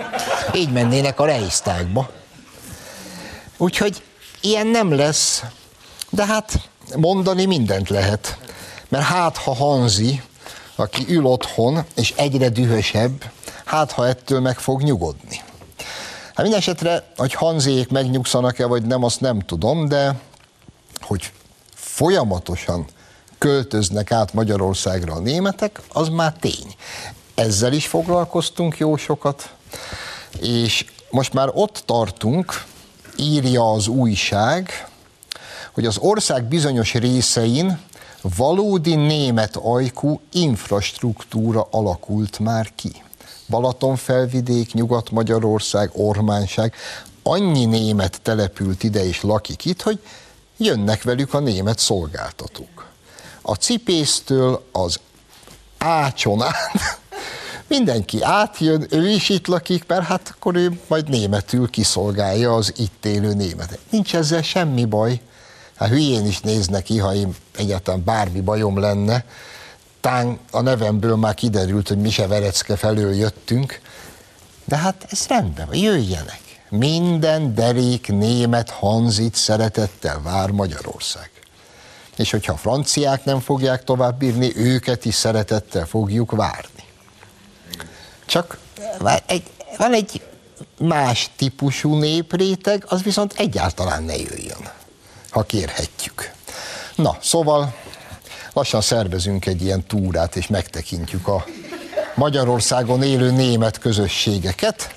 így 0.54 0.72
mennének 0.72 1.20
a 1.20 1.26
Reichstagba. 1.26 2.10
Úgyhogy 3.58 4.04
ilyen 4.42 4.68
nem 4.68 4.94
lesz, 4.94 5.44
de 6.10 6.26
hát 6.26 6.70
mondani 6.96 7.46
mindent 7.46 7.90
lehet. 7.90 8.38
Mert 8.88 9.04
hát, 9.04 9.38
ha 9.38 9.56
Hanzi, 9.56 10.22
aki 10.76 11.06
ül 11.08 11.26
otthon, 11.26 11.86
és 11.96 12.14
egyre 12.16 12.50
dühösebb, 12.50 13.32
hát, 13.66 13.92
ha 13.92 14.08
ettől 14.08 14.40
meg 14.40 14.60
fog 14.60 14.82
nyugodni. 14.82 15.42
Hát 16.26 16.42
minden 16.42 16.60
esetre, 16.60 17.12
hogy 17.18 17.34
Hanzék 17.34 17.90
megnyugszanak-e, 17.90 18.66
vagy 18.66 18.84
nem, 18.84 19.04
azt 19.04 19.22
nem 19.22 19.40
tudom, 19.40 19.88
de 19.88 20.16
hogy 21.02 21.32
folyamatosan 21.76 22.86
költöznek 23.38 24.12
át 24.12 24.34
Magyarországra 24.34 25.14
a 25.14 25.20
németek, 25.20 25.82
az 25.94 26.10
már 26.10 26.34
tény. 26.40 26.76
Ezzel 27.36 27.74
is 27.74 27.88
foglalkoztunk 27.88 28.78
jó 28.78 28.98
sokat, 28.98 29.54
és 30.42 30.86
most 31.10 31.34
már 31.34 31.50
ott 31.54 31.84
tartunk, 31.86 32.64
írja 33.18 33.72
az 33.72 33.88
újság, 33.88 34.90
hogy 35.74 35.86
az 35.86 35.98
ország 35.98 36.44
bizonyos 36.44 36.94
részein 36.94 37.80
valódi 38.38 38.96
német 38.96 39.56
ajkú 39.56 40.22
infrastruktúra 40.32 41.68
alakult 41.72 42.40
már 42.40 42.72
ki. 42.76 42.92
Balatonfelvidék, 43.50 44.74
Nyugat-Magyarország, 44.74 45.90
Ormánság, 45.94 46.74
annyi 47.24 47.66
német 47.66 48.22
települt 48.22 48.84
ide 48.84 49.06
és 49.06 49.22
lakik 49.22 49.66
itt, 49.66 49.82
hogy 49.82 50.00
jönnek 50.58 51.04
velük 51.04 51.34
a 51.34 51.40
német 51.40 51.80
szolgáltatók. 51.80 52.86
A 53.42 53.54
cipésztől 53.54 54.66
az 54.72 55.00
ácson 55.86 56.42
át, 56.42 57.00
mindenki 57.68 58.22
átjön, 58.22 58.88
ő 58.90 59.10
is 59.10 59.30
itt 59.30 59.48
lakik, 59.48 59.88
mert 59.88 60.06
hát 60.06 60.34
akkor 60.36 60.56
ő 60.56 60.80
majd 60.88 61.10
németül 61.10 61.70
kiszolgálja 61.70 62.54
az 62.54 62.74
itt 62.78 63.06
élő 63.06 63.34
németet. 63.34 63.80
Nincs 63.90 64.16
ezzel 64.16 64.42
semmi 64.42 64.86
baj. 64.86 65.22
Hát 65.76 65.90
hülyén 65.90 66.26
is 66.26 66.40
néz 66.40 66.68
neki, 66.68 66.98
ha 66.98 67.14
én 67.14 67.36
egyáltalán 67.58 68.04
bármi 68.04 68.42
bajom 68.42 68.80
lenne. 68.80 69.26
tán 70.02 70.40
a 70.52 70.62
nevemből 70.62 71.16
már 71.16 71.34
kiderült, 71.34 71.88
hogy 71.88 71.98
mi 71.98 72.10
se 72.10 72.28
Verecke 72.28 72.76
felől 72.76 73.14
jöttünk, 73.14 73.80
de 74.66 74.78
hát 74.78 75.06
ez 75.10 75.26
rendben 75.28 75.66
van, 75.66 75.76
jöjjenek. 75.76 76.42
Minden 76.70 77.56
derék 77.56 78.08
német 78.08 78.70
Hanzit 78.70 79.36
szeretettel 79.36 80.22
vár 80.22 80.50
Magyarország. 80.50 81.30
És 82.18 82.32
hogyha 82.32 82.54
a 82.54 82.58
franciák 82.58 83.26
nem 83.26 83.40
fogják 83.40 83.84
tovább 83.84 84.18
bírni, 84.18 84.52
őket 84.56 85.06
is 85.06 85.16
szeretettel 85.16 85.86
fogjuk 85.86 86.32
várni. 86.32 86.84
Csak 88.26 88.58
van 89.78 89.94
egy 89.94 90.22
más 90.78 91.30
típusú 91.36 91.96
népréteg, 91.96 92.86
az 92.88 93.04
viszont 93.04 93.34
egyáltalán 93.38 94.04
ne 94.04 94.16
jöjjön, 94.16 94.72
ha 95.30 95.44
kérhetjük. 95.44 96.32
Na, 96.96 97.18
szóval 97.22 97.76
lassan 98.54 98.82
szervezünk 98.82 99.46
egy 99.46 99.62
ilyen 99.62 99.84
túrát, 99.88 100.36
és 100.36 100.48
megtekintjük 100.48 101.28
a 101.28 101.46
Magyarországon 102.16 103.04
élő 103.04 103.32
német 103.32 103.80
közösségeket, 103.80 104.96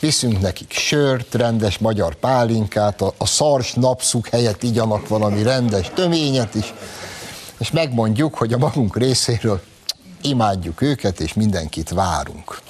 viszünk 0.00 0.40
nekik 0.40 0.72
sört, 0.72 1.34
rendes 1.34 1.78
magyar 1.78 2.14
pálinkát, 2.14 3.00
a, 3.00 3.14
a 3.16 3.26
szars 3.26 3.72
napszuk 3.72 4.28
helyett 4.28 4.62
igyanak 4.62 5.08
valami 5.08 5.42
rendes 5.42 5.90
töményet 5.94 6.54
is, 6.54 6.74
és 7.58 7.70
megmondjuk, 7.70 8.34
hogy 8.34 8.52
a 8.52 8.58
magunk 8.58 8.96
részéről 8.96 9.60
imádjuk 10.22 10.80
őket, 10.80 11.20
és 11.20 11.34
mindenkit 11.34 11.88
várunk. 11.88 12.60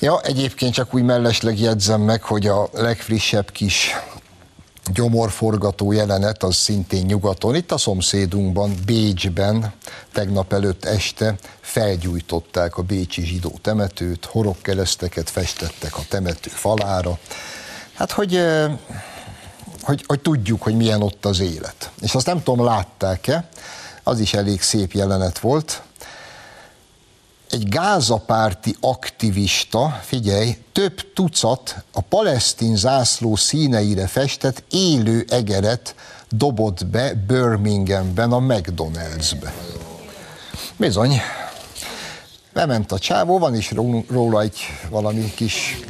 Ja, 0.00 0.20
egyébként 0.20 0.74
csak 0.74 0.94
úgy 0.94 1.02
mellesleg 1.02 1.60
jegyzem 1.60 2.00
meg, 2.00 2.22
hogy 2.22 2.46
a 2.46 2.68
legfrissebb 2.72 3.50
kis 3.50 3.90
gyomorforgató 4.92 5.92
jelenet 5.92 6.42
az 6.42 6.54
szintén 6.54 7.04
nyugaton, 7.04 7.54
itt 7.54 7.72
a 7.72 7.78
szomszédunkban, 7.78 8.74
Bécsben, 8.86 9.72
tegnap 10.12 10.52
előtt 10.52 10.84
este 10.84 11.34
felgyújtották 11.60 12.76
a 12.76 12.82
bécsi 12.82 13.24
zsidó 13.24 13.52
temetőt, 13.62 14.24
horogkereszteket 14.24 15.30
festettek 15.30 15.96
a 15.96 16.02
temető 16.08 16.50
falára. 16.50 17.18
Hát, 17.94 18.10
hogy, 18.10 18.40
hogy, 19.82 20.04
hogy 20.06 20.20
tudjuk, 20.20 20.62
hogy 20.62 20.76
milyen 20.76 21.02
ott 21.02 21.24
az 21.24 21.40
élet. 21.40 21.90
És 22.00 22.14
azt 22.14 22.26
nem 22.26 22.42
tudom, 22.42 22.64
látták-e, 22.64 23.48
az 24.02 24.20
is 24.20 24.34
elég 24.34 24.62
szép 24.62 24.92
jelenet 24.92 25.38
volt, 25.38 25.82
egy 27.50 27.68
gázapárti 27.68 28.76
aktivista, 28.80 30.00
figyelj, 30.02 30.56
több 30.72 31.12
tucat 31.12 31.84
a 31.92 32.00
palesztin 32.00 32.76
zászló 32.76 33.36
színeire 33.36 34.06
festett 34.06 34.64
élő 34.70 35.24
egeret 35.28 35.94
dobott 36.28 36.86
be 36.86 37.14
Birminghamben 37.14 38.32
a 38.32 38.38
McDonald'sbe. 38.38 39.52
Bizony. 40.76 41.20
Bement 42.52 42.92
a 42.92 42.98
csávó, 42.98 43.38
van 43.38 43.54
is 43.54 43.72
róla 44.08 44.40
egy 44.40 44.60
valami 44.90 45.32
kis... 45.34 45.80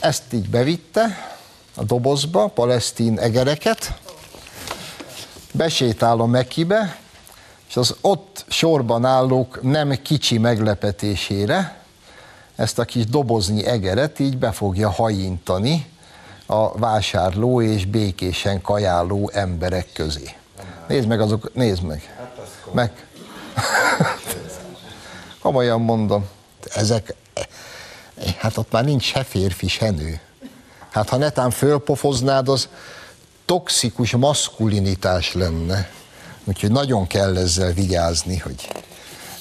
Ezt 0.00 0.32
így 0.32 0.48
bevitte 0.48 1.34
a 1.74 1.84
dobozba, 1.84 2.46
palesztin 2.46 3.18
egereket, 3.18 3.98
besétál 5.52 6.20
a 6.20 6.26
Mekibe, 6.26 6.98
és 7.68 7.76
az 7.76 7.96
ott 8.00 8.44
sorban 8.48 9.04
állók 9.04 9.62
nem 9.62 10.02
kicsi 10.02 10.38
meglepetésére 10.38 11.84
ezt 12.56 12.78
a 12.78 12.84
kis 12.84 13.06
doboznyi 13.06 13.64
egeret 13.64 14.18
így 14.18 14.38
be 14.38 14.52
fogja 14.52 14.90
hajintani 14.90 15.86
a 16.46 16.78
vásárló 16.78 17.62
és 17.62 17.84
békésen 17.84 18.60
kajáló 18.60 19.30
emberek 19.32 19.92
közé. 19.92 20.34
Nézd 20.88 21.06
meg 21.06 21.20
azok, 21.20 21.54
nézd 21.54 21.82
meg. 21.82 22.16
Meg. 22.72 23.06
Komolyan 25.42 25.80
mondom, 25.80 26.28
ezek, 26.74 27.14
hát 28.38 28.56
ott 28.56 28.72
már 28.72 28.84
nincs 28.84 29.04
se 29.04 29.24
férfi, 29.24 29.68
se 29.68 29.90
nő. 29.90 30.20
Hát 30.90 31.08
ha 31.08 31.16
netán 31.16 31.50
fölpofoznád, 31.50 32.48
az 32.48 32.68
toxikus 33.44 34.12
maszkulinitás 34.12 35.34
lenne. 35.34 35.88
Úgyhogy 36.48 36.70
nagyon 36.70 37.06
kell 37.06 37.36
ezzel 37.36 37.72
vigyázni, 37.72 38.38
hogy 38.38 38.68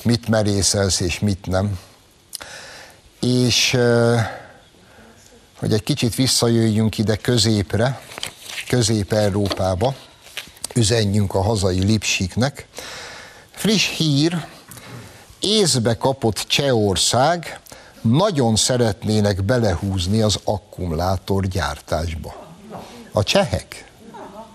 mit 0.04 0.28
merészelsz 0.28 1.00
és 1.00 1.20
mit 1.20 1.46
nem. 1.46 1.80
És 3.20 3.78
hogy 5.60 5.74
egy 5.74 5.84
kicsit 5.84 6.16
visszajöjjünk 6.16 6.98
ide 6.98 7.16
középre, 7.16 8.02
Közép-Európába, 8.68 9.96
üzenjünk 10.76 11.34
a 11.34 11.42
hazai 11.42 11.84
lipsiknek. 11.84 12.68
Friss 13.52 13.90
hír, 13.98 14.46
észbe 15.40 15.98
kapott 15.98 16.38
Csehország 16.48 17.60
nagyon 18.02 18.56
szeretnének 18.56 19.44
belehúzni 19.44 20.22
az 20.22 20.40
akkumulátor 20.44 21.48
gyártásba. 21.48 22.36
A 23.12 23.24
csehek? 23.24 23.92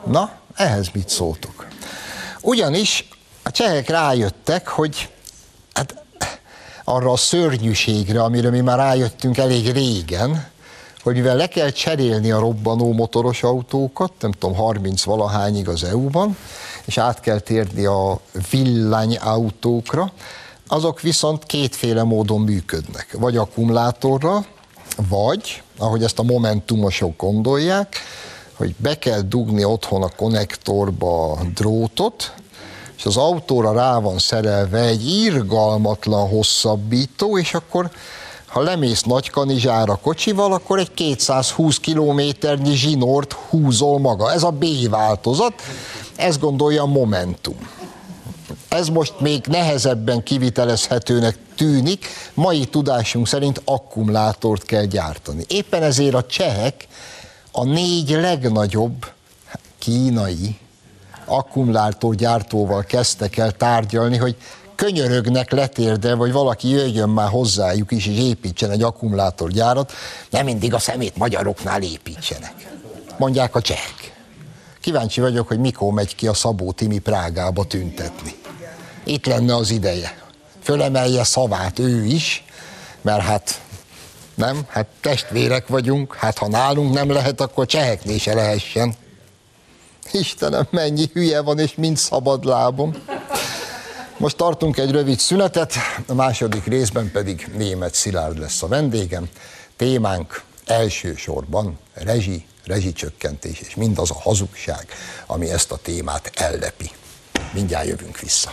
Na, 0.06 0.32
ehhez 0.54 0.88
mit 0.92 1.08
szóltok? 1.08 1.69
Ugyanis 2.42 3.08
a 3.42 3.50
csehek 3.50 3.88
rájöttek, 3.88 4.68
hogy 4.68 5.08
hát 5.72 6.02
arra 6.84 7.10
a 7.10 7.16
szörnyűségre, 7.16 8.22
amire 8.22 8.50
mi 8.50 8.60
már 8.60 8.78
rájöttünk 8.78 9.38
elég 9.38 9.72
régen, 9.72 10.48
hogy 11.02 11.14
mivel 11.14 11.36
le 11.36 11.46
kell 11.46 11.70
cserélni 11.70 12.30
a 12.30 12.38
robbanó 12.38 12.92
motoros 12.92 13.42
autókat, 13.42 14.12
nem 14.20 14.32
tudom, 14.32 14.56
30 14.56 15.02
valahányig 15.02 15.68
az 15.68 15.84
EU-ban, 15.84 16.36
és 16.84 16.98
át 16.98 17.20
kell 17.20 17.38
térni 17.38 17.84
a 17.84 18.20
villanyautókra, 18.50 20.12
azok 20.68 21.00
viszont 21.00 21.44
kétféle 21.44 22.02
módon 22.02 22.40
működnek. 22.40 23.16
Vagy 23.18 23.36
akkumulátorra, 23.36 24.44
vagy, 25.08 25.62
ahogy 25.78 26.02
ezt 26.02 26.18
a 26.18 26.22
momentumosok 26.22 27.16
gondolják, 27.16 27.96
hogy 28.60 28.74
be 28.76 28.98
kell 28.98 29.20
dugni 29.20 29.64
otthon 29.64 30.02
a 30.02 30.08
konnektorba 30.16 31.32
a 31.32 31.38
drótot, 31.54 32.34
és 32.96 33.04
az 33.04 33.16
autóra 33.16 33.72
rá 33.72 33.98
van 33.98 34.18
szerelve 34.18 34.80
egy 34.80 35.08
irgalmatlan 35.08 36.28
hosszabbító, 36.28 37.38
és 37.38 37.54
akkor 37.54 37.90
ha 38.46 38.60
lemész 38.60 39.02
Nagykanizsára 39.02 39.94
kocsival, 39.94 40.52
akkor 40.52 40.78
egy 40.78 40.94
220 40.94 41.78
kilométernyi 41.78 42.74
zsinort 42.74 43.32
húzol 43.32 43.98
maga. 43.98 44.32
Ez 44.32 44.42
a 44.42 44.50
B 44.50 44.64
változat, 44.90 45.52
ez 46.16 46.38
gondolja 46.38 46.82
a 46.82 46.86
Momentum. 46.86 47.68
Ez 48.68 48.88
most 48.88 49.20
még 49.20 49.44
nehezebben 49.46 50.22
kivitelezhetőnek 50.22 51.36
tűnik, 51.56 52.06
mai 52.34 52.64
tudásunk 52.64 53.26
szerint 53.26 53.62
akkumulátort 53.64 54.64
kell 54.64 54.84
gyártani. 54.84 55.44
Éppen 55.48 55.82
ezért 55.82 56.14
a 56.14 56.26
csehek 56.26 56.86
a 57.52 57.64
négy 57.64 58.10
legnagyobb 58.10 59.06
kínai 59.78 60.58
akkumulátorgyártóval 61.24 62.82
kezdtek 62.82 63.36
el 63.36 63.52
tárgyalni, 63.52 64.16
hogy 64.16 64.36
könyörögnek 64.74 65.50
letérde, 65.50 66.14
vagy 66.14 66.32
valaki 66.32 66.68
jöjjön 66.68 67.08
már 67.08 67.28
hozzájuk 67.28 67.90
is, 67.92 68.06
és 68.06 68.18
építsen 68.18 68.70
egy 68.70 68.82
akkumulátorgyárat, 68.82 69.92
nem 70.30 70.44
mindig 70.44 70.74
a 70.74 70.78
szemét 70.78 71.16
magyaroknál 71.16 71.82
építsenek. 71.82 72.54
Mondják 73.18 73.54
a 73.54 73.60
csehek. 73.60 74.14
Kíváncsi 74.80 75.20
vagyok, 75.20 75.48
hogy 75.48 75.58
mikor 75.58 75.92
megy 75.92 76.14
ki 76.14 76.26
a 76.26 76.34
Szabó 76.34 76.72
Timi 76.72 76.98
Prágába 76.98 77.64
tüntetni. 77.64 78.34
Itt 79.04 79.26
lenne 79.26 79.54
az 79.54 79.70
ideje. 79.70 80.18
Fölemelje 80.62 81.24
szavát 81.24 81.78
ő 81.78 82.04
is, 82.04 82.44
mert 83.00 83.22
hát 83.22 83.60
nem, 84.40 84.62
hát 84.68 84.86
testvérek 85.00 85.66
vagyunk, 85.66 86.14
hát 86.14 86.38
ha 86.38 86.48
nálunk 86.48 86.94
nem 86.94 87.10
lehet, 87.10 87.40
akkor 87.40 87.66
cseheknél 87.66 88.18
se 88.18 88.34
lehessen. 88.34 88.94
Istenem, 90.12 90.66
mennyi 90.70 91.04
hülye 91.12 91.40
van, 91.40 91.58
és 91.58 91.74
mind 91.74 91.96
szabad 91.96 92.44
lábom. 92.44 92.94
Most 94.16 94.36
tartunk 94.36 94.78
egy 94.78 94.90
rövid 94.90 95.18
szünetet, 95.18 95.74
a 96.06 96.14
második 96.14 96.64
részben 96.64 97.10
pedig 97.10 97.50
német 97.56 97.94
Szilárd 97.94 98.38
lesz 98.38 98.62
a 98.62 98.66
vendégem. 98.68 99.28
Témánk 99.76 100.42
elsősorban 100.66 101.78
rezsi, 101.94 102.44
rezsicsökkentés, 102.64 103.60
és 103.60 103.74
mindaz 103.74 104.10
a 104.10 104.20
hazugság, 104.20 104.86
ami 105.26 105.50
ezt 105.50 105.72
a 105.72 105.76
témát 105.82 106.30
ellepi. 106.34 106.90
Mindjárt 107.52 107.86
jövünk 107.86 108.18
vissza. 108.18 108.50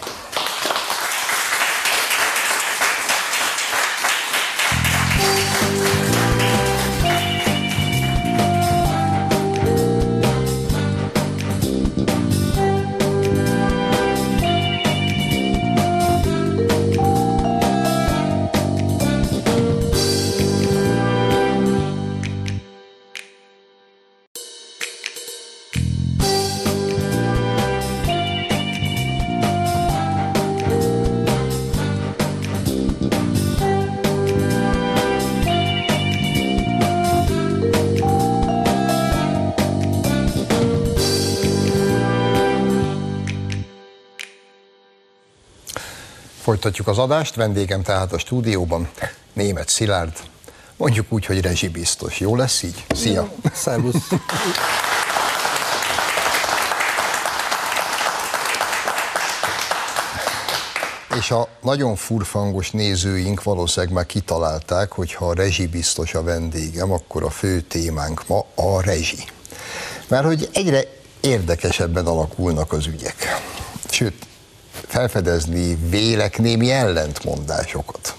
Folytatjuk 46.58 46.88
az 46.88 46.98
adást, 46.98 47.36
vendégem 47.36 47.82
tehát 47.82 48.14
a 48.14 48.18
stúdióban 48.18 48.90
német 49.34 49.70
Szilárd, 49.70 50.14
mondjuk 50.78 51.06
úgy, 51.10 51.26
hogy 51.26 51.42
rezsibiztos. 51.42 52.20
Jó 52.20 52.36
lesz 52.36 52.64
így? 52.64 52.86
Szia! 52.90 53.30
Szervusz! 53.54 54.08
És 61.18 61.32
a 61.32 61.48
nagyon 61.62 61.96
furfangos 61.96 62.72
nézőink 62.72 63.44
valószínűleg 63.44 63.96
már 63.96 64.06
kitalálták, 64.06 64.92
hogy 64.92 65.14
ha 65.14 65.28
a 65.28 65.34
rezsibiztos 65.34 66.14
a 66.14 66.24
vendégem, 66.24 66.92
akkor 66.92 67.24
a 67.24 67.30
fő 67.30 67.62
témánk 67.62 68.28
ma 68.28 68.46
a 68.56 68.82
rezsi. 68.82 69.24
Mert 70.08 70.26
hogy 70.26 70.50
egyre 70.54 70.84
érdekesebben 71.22 72.06
alakulnak 72.06 72.72
az 72.72 72.88
ügyek. 72.88 73.42
Sőt, 73.90 74.26
felfedezni 74.88 75.78
vélek 75.90 76.38
némi 76.38 76.72
ellentmondásokat. 76.72 78.16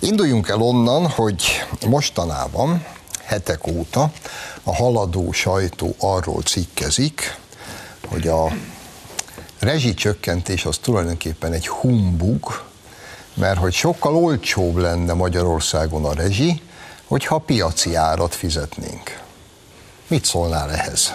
Induljunk 0.00 0.48
el 0.48 0.60
onnan, 0.60 1.08
hogy 1.08 1.66
mostanában, 1.86 2.84
hetek 3.24 3.66
óta 3.66 4.12
a 4.62 4.74
haladó 4.74 5.32
sajtó 5.32 5.94
arról 5.98 6.42
cikkezik, 6.42 7.38
hogy 8.08 8.28
a 8.28 8.52
rezsicsökkentés 9.58 10.64
az 10.64 10.76
tulajdonképpen 10.76 11.52
egy 11.52 11.68
humbug, 11.68 12.62
mert 13.34 13.58
hogy 13.58 13.72
sokkal 13.72 14.16
olcsóbb 14.16 14.76
lenne 14.76 15.12
Magyarországon 15.12 16.04
a 16.04 16.14
rezsi, 16.14 16.62
hogyha 17.06 17.38
piaci 17.38 17.94
árat 17.94 18.34
fizetnénk. 18.34 19.20
Mit 20.06 20.24
szólnál 20.24 20.70
ehhez? 20.70 21.12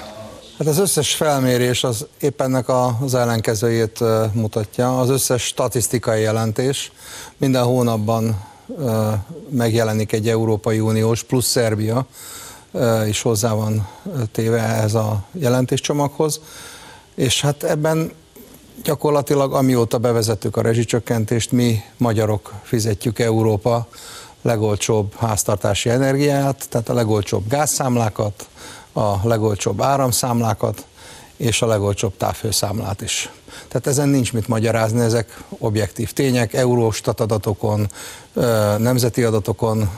Hát 0.57 0.67
az 0.67 0.79
összes 0.79 1.15
felmérés 1.15 1.83
az 1.83 2.05
épp 2.19 2.41
ennek 2.41 2.69
az 3.01 3.15
ellenkezőjét 3.15 3.99
mutatja. 4.33 4.99
Az 4.99 5.09
összes 5.09 5.43
statisztikai 5.43 6.21
jelentés 6.21 6.91
minden 7.37 7.63
hónapban 7.63 8.45
megjelenik 9.49 10.11
egy 10.11 10.29
Európai 10.29 10.79
Uniós 10.79 11.23
plusz 11.23 11.45
Szerbia 11.45 12.05
is 13.07 13.21
hozzá 13.21 13.53
van 13.53 13.87
téve 14.31 14.57
ehhez 14.57 14.93
a 14.93 15.23
jelentéscsomaghoz. 15.31 16.39
És 17.15 17.41
hát 17.41 17.63
ebben 17.63 18.11
gyakorlatilag 18.83 19.53
amióta 19.53 19.97
bevezettük 19.97 20.57
a 20.57 20.61
rezsicsökkentést, 20.61 21.51
mi 21.51 21.81
magyarok 21.97 22.53
fizetjük 22.63 23.19
Európa 23.19 23.87
legolcsóbb 24.41 25.15
háztartási 25.15 25.89
energiát, 25.89 26.65
tehát 26.69 26.89
a 26.89 26.93
legolcsóbb 26.93 27.47
gázszámlákat, 27.47 28.47
a 28.97 29.19
legolcsóbb 29.23 29.81
áramszámlákat, 29.81 30.85
és 31.37 31.61
a 31.61 31.65
legolcsóbb 31.65 32.17
távhőszámlát 32.17 33.01
is. 33.01 33.29
Tehát 33.67 33.87
ezen 33.87 34.09
nincs 34.09 34.33
mit 34.33 34.47
magyarázni, 34.47 34.99
ezek 34.99 35.43
objektív 35.57 36.11
tények, 36.13 36.53
Eurostat 36.53 37.19
adatokon, 37.19 37.89
nemzeti 38.77 39.23
adatokon 39.23 39.89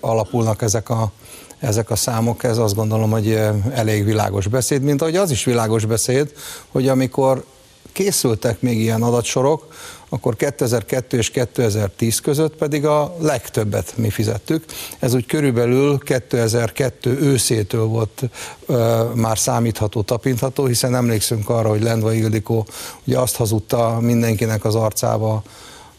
alapulnak 0.00 0.62
ezek 0.62 0.90
a, 0.90 1.12
ezek 1.58 1.90
a 1.90 1.96
számok, 1.96 2.44
ez 2.44 2.58
azt 2.58 2.74
gondolom, 2.74 3.10
hogy 3.10 3.38
elég 3.74 4.04
világos 4.04 4.46
beszéd, 4.46 4.82
mint 4.82 5.00
ahogy 5.02 5.16
az 5.16 5.30
is 5.30 5.44
világos 5.44 5.84
beszéd, 5.84 6.32
hogy 6.68 6.88
amikor 6.88 7.44
készültek 7.92 8.60
még 8.60 8.80
ilyen 8.80 9.02
adatsorok, 9.02 9.66
akkor 10.12 10.36
2002 10.36 11.12
és 11.12 11.30
2010 11.30 12.20
között 12.20 12.56
pedig 12.56 12.86
a 12.86 13.14
legtöbbet 13.20 13.92
mi 13.96 14.10
fizettük. 14.10 14.64
Ez 14.98 15.14
úgy 15.14 15.26
körülbelül 15.26 15.98
2002 15.98 17.18
őszétől 17.20 17.84
volt 17.84 18.22
ö, 18.66 19.04
már 19.14 19.38
számítható, 19.38 20.02
tapintható, 20.02 20.66
hiszen 20.66 20.94
emlékszünk 20.94 21.48
arra, 21.48 21.68
hogy 21.68 21.82
Lendva 21.82 22.12
Ildikó 22.12 22.66
ugye 23.04 23.18
azt 23.18 23.36
hazudta 23.36 23.98
mindenkinek 24.00 24.64
az 24.64 24.74
arcába, 24.74 25.42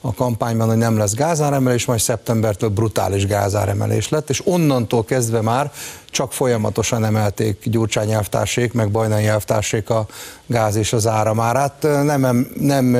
a 0.05 0.13
kampányban, 0.13 0.67
hogy 0.67 0.77
nem 0.77 0.97
lesz 0.97 1.13
gázáremelés, 1.13 1.85
majd 1.85 1.99
szeptembertől 1.99 2.69
brutális 2.69 3.25
gázáremelés 3.25 4.09
lett, 4.09 4.29
és 4.29 4.41
onnantól 4.45 5.05
kezdve 5.05 5.41
már 5.41 5.71
csak 6.09 6.33
folyamatosan 6.33 7.05
emelték 7.05 7.69
Gyurcsány 7.69 8.11
elvtársék, 8.11 8.73
meg 8.73 8.91
Bajnai 8.91 9.25
elvtársék 9.25 9.89
a 9.89 10.05
gáz 10.45 10.75
és 10.75 10.93
az 10.93 11.07
áramárát. 11.07 11.81
Nem, 11.81 12.47
nem 12.59 12.97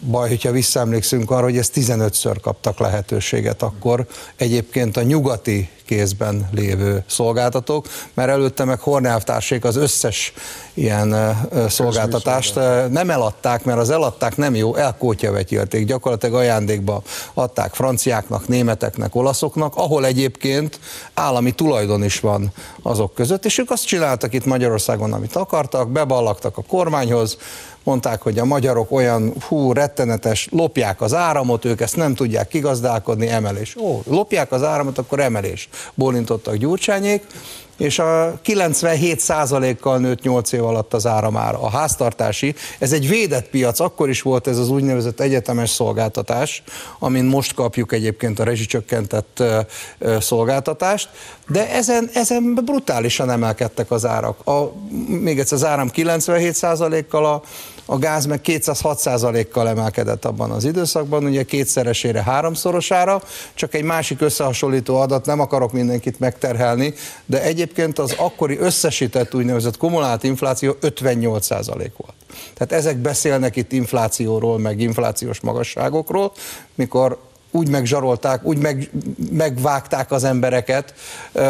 baj, 0.00 0.28
hogyha 0.28 0.50
visszaemlékszünk 0.50 1.30
arra, 1.30 1.42
hogy 1.42 1.58
ezt 1.58 1.72
15-ször 1.76 2.36
kaptak 2.40 2.78
lehetőséget 2.78 3.62
akkor. 3.62 4.06
Egyébként 4.36 4.96
a 4.96 5.02
nyugati 5.02 5.68
kézben 5.92 6.48
lévő 6.54 7.04
szolgáltatók, 7.06 7.86
mert 8.14 8.30
előtte 8.30 8.64
meg 8.64 8.80
Hornelvtársék 8.80 9.64
az 9.64 9.76
összes 9.76 10.32
ilyen 10.74 11.36
szolgáltatást 11.68 12.54
nem 12.90 13.10
eladták, 13.10 13.64
mert 13.64 13.78
az 13.78 13.90
eladták 13.90 14.36
nem 14.36 14.54
jó, 14.54 14.74
elkótyavetjélték, 14.74 15.86
gyakorlatilag 15.86 16.34
ajándékba 16.34 17.02
adták 17.34 17.74
franciáknak, 17.74 18.48
németeknek, 18.48 19.14
olaszoknak, 19.14 19.72
ahol 19.76 20.06
egyébként 20.06 20.80
állami 21.14 21.50
tulajdon 21.50 22.04
is 22.04 22.20
van 22.20 22.52
azok 22.82 23.14
között, 23.14 23.44
és 23.44 23.58
ők 23.58 23.70
azt 23.70 23.86
csináltak 23.86 24.34
itt 24.34 24.44
Magyarországon, 24.44 25.12
amit 25.12 25.36
akartak, 25.36 25.90
beballagtak 25.90 26.56
a 26.56 26.62
kormányhoz, 26.68 27.36
mondták, 27.84 28.22
hogy 28.22 28.38
a 28.38 28.44
magyarok 28.44 28.92
olyan 28.92 29.34
hú, 29.48 29.72
rettenetes, 29.72 30.48
lopják 30.50 31.00
az 31.00 31.14
áramot, 31.14 31.64
ők 31.64 31.80
ezt 31.80 31.96
nem 31.96 32.14
tudják 32.14 32.48
kigazdálkodni, 32.48 33.28
emelés. 33.28 33.76
Ó, 33.76 34.02
lopják 34.06 34.52
az 34.52 34.62
áramot, 34.62 34.98
akkor 34.98 35.20
emelés. 35.20 35.68
Bólintottak 35.94 36.54
Gyurcsányék, 36.54 37.26
és 37.82 37.98
a 37.98 38.40
97%-kal 38.44 39.98
nőtt 39.98 40.22
8 40.22 40.52
év 40.52 40.64
alatt 40.64 40.94
az 40.94 41.06
áramára. 41.06 41.60
A 41.60 41.70
háztartási, 41.70 42.54
ez 42.78 42.92
egy 42.92 43.08
védett 43.08 43.48
piac, 43.48 43.80
akkor 43.80 44.08
is 44.08 44.22
volt 44.22 44.46
ez 44.46 44.58
az 44.58 44.68
úgynevezett 44.68 45.20
egyetemes 45.20 45.70
szolgáltatás, 45.70 46.62
amin 46.98 47.24
most 47.24 47.54
kapjuk 47.54 47.92
egyébként 47.92 48.38
a 48.38 48.44
rezsicsökkentett 48.44 49.42
szolgáltatást, 50.20 51.08
de 51.48 51.70
ezen, 51.70 52.10
ezen 52.14 52.54
brutálisan 52.54 53.30
emelkedtek 53.30 53.90
az 53.90 54.06
árak. 54.06 54.46
A, 54.46 54.72
még 55.06 55.38
egyszer 55.38 55.58
az 55.58 55.64
áram 55.64 55.90
97%-kal, 55.94 57.26
a, 57.26 57.42
a 57.92 57.98
gáz 57.98 58.26
meg 58.26 58.40
206%-kal 58.44 59.68
emelkedett 59.68 60.24
abban 60.24 60.50
az 60.50 60.64
időszakban, 60.64 61.24
ugye 61.24 61.42
kétszeresére, 61.42 62.22
háromszorosára, 62.22 63.22
csak 63.54 63.74
egy 63.74 63.82
másik 63.82 64.20
összehasonlító 64.20 64.96
adat, 64.96 65.26
nem 65.26 65.40
akarok 65.40 65.72
mindenkit 65.72 66.18
megterhelni, 66.18 66.94
de 67.26 67.42
egyébként 67.42 67.98
az 67.98 68.14
akkori 68.18 68.58
összesített 68.58 69.34
úgynevezett 69.34 69.76
kumulált 69.76 70.22
infláció 70.22 70.76
58% 70.82 71.90
volt. 71.96 72.14
Tehát 72.54 72.72
ezek 72.72 72.96
beszélnek 72.96 73.56
itt 73.56 73.72
inflációról, 73.72 74.58
meg 74.58 74.80
inflációs 74.80 75.40
magasságokról, 75.40 76.32
mikor 76.74 77.18
úgy 77.50 77.68
megzsarolták, 77.68 78.44
úgy 78.44 78.58
meg, 78.58 78.90
megvágták 79.32 80.10
az 80.10 80.24
embereket, 80.24 80.94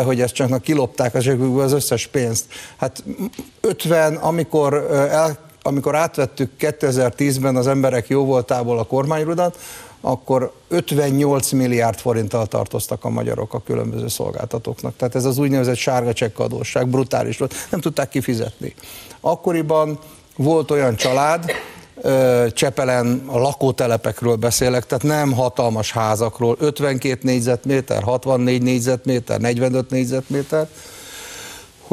hogy 0.04 0.20
ezt 0.20 0.34
csak 0.34 0.62
kilopták 0.62 1.14
az, 1.14 1.30
az 1.56 1.72
összes 1.72 2.06
pénzt. 2.06 2.44
Hát 2.76 3.04
50, 3.60 4.14
amikor 4.14 4.74
el 5.10 5.50
amikor 5.62 5.94
átvettük 5.94 6.50
2010-ben 6.60 7.56
az 7.56 7.66
emberek 7.66 8.08
jó 8.08 8.24
voltából 8.24 8.78
a 8.78 8.84
kormányrudat, 8.84 9.58
akkor 10.00 10.52
58 10.68 11.50
milliárd 11.50 11.98
forinttal 11.98 12.46
tartoztak 12.46 13.04
a 13.04 13.08
magyarok 13.08 13.54
a 13.54 13.62
különböző 13.62 14.08
szolgáltatóknak. 14.08 14.96
Tehát 14.96 15.14
ez 15.14 15.24
az 15.24 15.38
úgynevezett 15.38 15.76
sárga 15.76 16.12
csekkadóság, 16.12 16.88
brutális 16.88 17.38
volt, 17.38 17.54
nem 17.70 17.80
tudták 17.80 18.08
kifizetni. 18.08 18.74
Akkoriban 19.20 19.98
volt 20.36 20.70
olyan 20.70 20.96
család, 20.96 21.50
Csepelen 22.52 23.22
a 23.26 23.38
lakótelepekről 23.38 24.36
beszélek, 24.36 24.86
tehát 24.86 25.02
nem 25.04 25.32
hatalmas 25.32 25.92
házakról, 25.92 26.56
52 26.58 27.18
négyzetméter, 27.22 28.02
64 28.02 28.62
négyzetméter, 28.62 29.40
45 29.40 29.90
négyzetméter, 29.90 30.68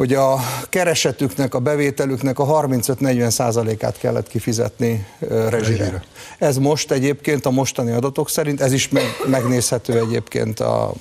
hogy 0.00 0.12
a 0.12 0.36
keresetüknek, 0.68 1.54
a 1.54 1.58
bevételüknek 1.58 2.38
a 2.38 2.46
35-40 2.46 3.30
százalékát 3.30 3.98
kellett 3.98 4.28
kifizetni 4.28 5.06
rezsire. 5.48 6.04
Ez 6.38 6.56
most 6.56 6.90
egyébként 6.90 7.46
a 7.46 7.50
mostani 7.50 7.92
adatok 7.92 8.28
szerint, 8.28 8.60
ez 8.60 8.72
is 8.72 8.88
meg, 8.88 9.04
megnézhető 9.26 9.98
egyébként 9.98 10.60
a, 10.60 10.92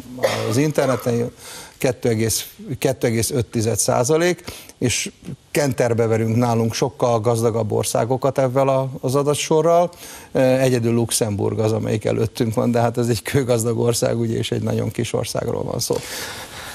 az 0.50 0.58
interneten, 0.58 1.32
2,5 1.80 3.76
százalék, 3.76 4.44
és 4.78 5.12
kenterbe 5.52 6.06
verünk 6.06 6.36
nálunk 6.36 6.74
sokkal 6.74 7.20
gazdagabb 7.20 7.72
országokat 7.72 8.40
ebben 8.40 8.68
az 9.02 9.16
adatsorral. 9.16 9.92
Egyedül 10.32 10.94
Luxemburg 10.94 11.60
az, 11.60 11.72
amelyik 11.72 12.06
előttünk 12.06 12.54
van, 12.54 12.72
de 12.72 12.80
hát 12.80 12.98
ez 12.98 13.08
egy 13.08 13.22
kőgazdag 13.22 13.80
ország, 13.80 14.20
ugye, 14.20 14.38
és 14.38 14.52
egy 14.52 14.62
nagyon 14.62 14.92
kis 14.92 15.14
országról 15.14 15.64
van 15.64 15.80
szó. 15.80 15.96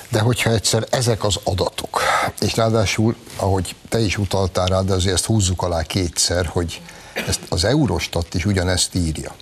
De 0.08 0.20
hogyha 0.20 0.50
egyszer 0.50 0.86
ezek 0.90 1.24
az 1.24 1.38
adatok, 1.44 2.00
és 2.40 2.56
ráadásul, 2.56 3.16
ahogy 3.36 3.74
te 3.88 4.00
is 4.00 4.18
utaltál 4.18 4.66
rá, 4.66 4.80
de 4.80 4.92
azért 4.92 5.14
ezt 5.14 5.24
húzzuk 5.24 5.62
alá 5.62 5.82
kétszer, 5.82 6.46
hogy 6.46 6.82
ezt 7.26 7.40
az 7.48 7.64
Eurostat 7.64 8.34
is 8.34 8.44
ugyanezt 8.44 8.94
írja. 8.94 9.34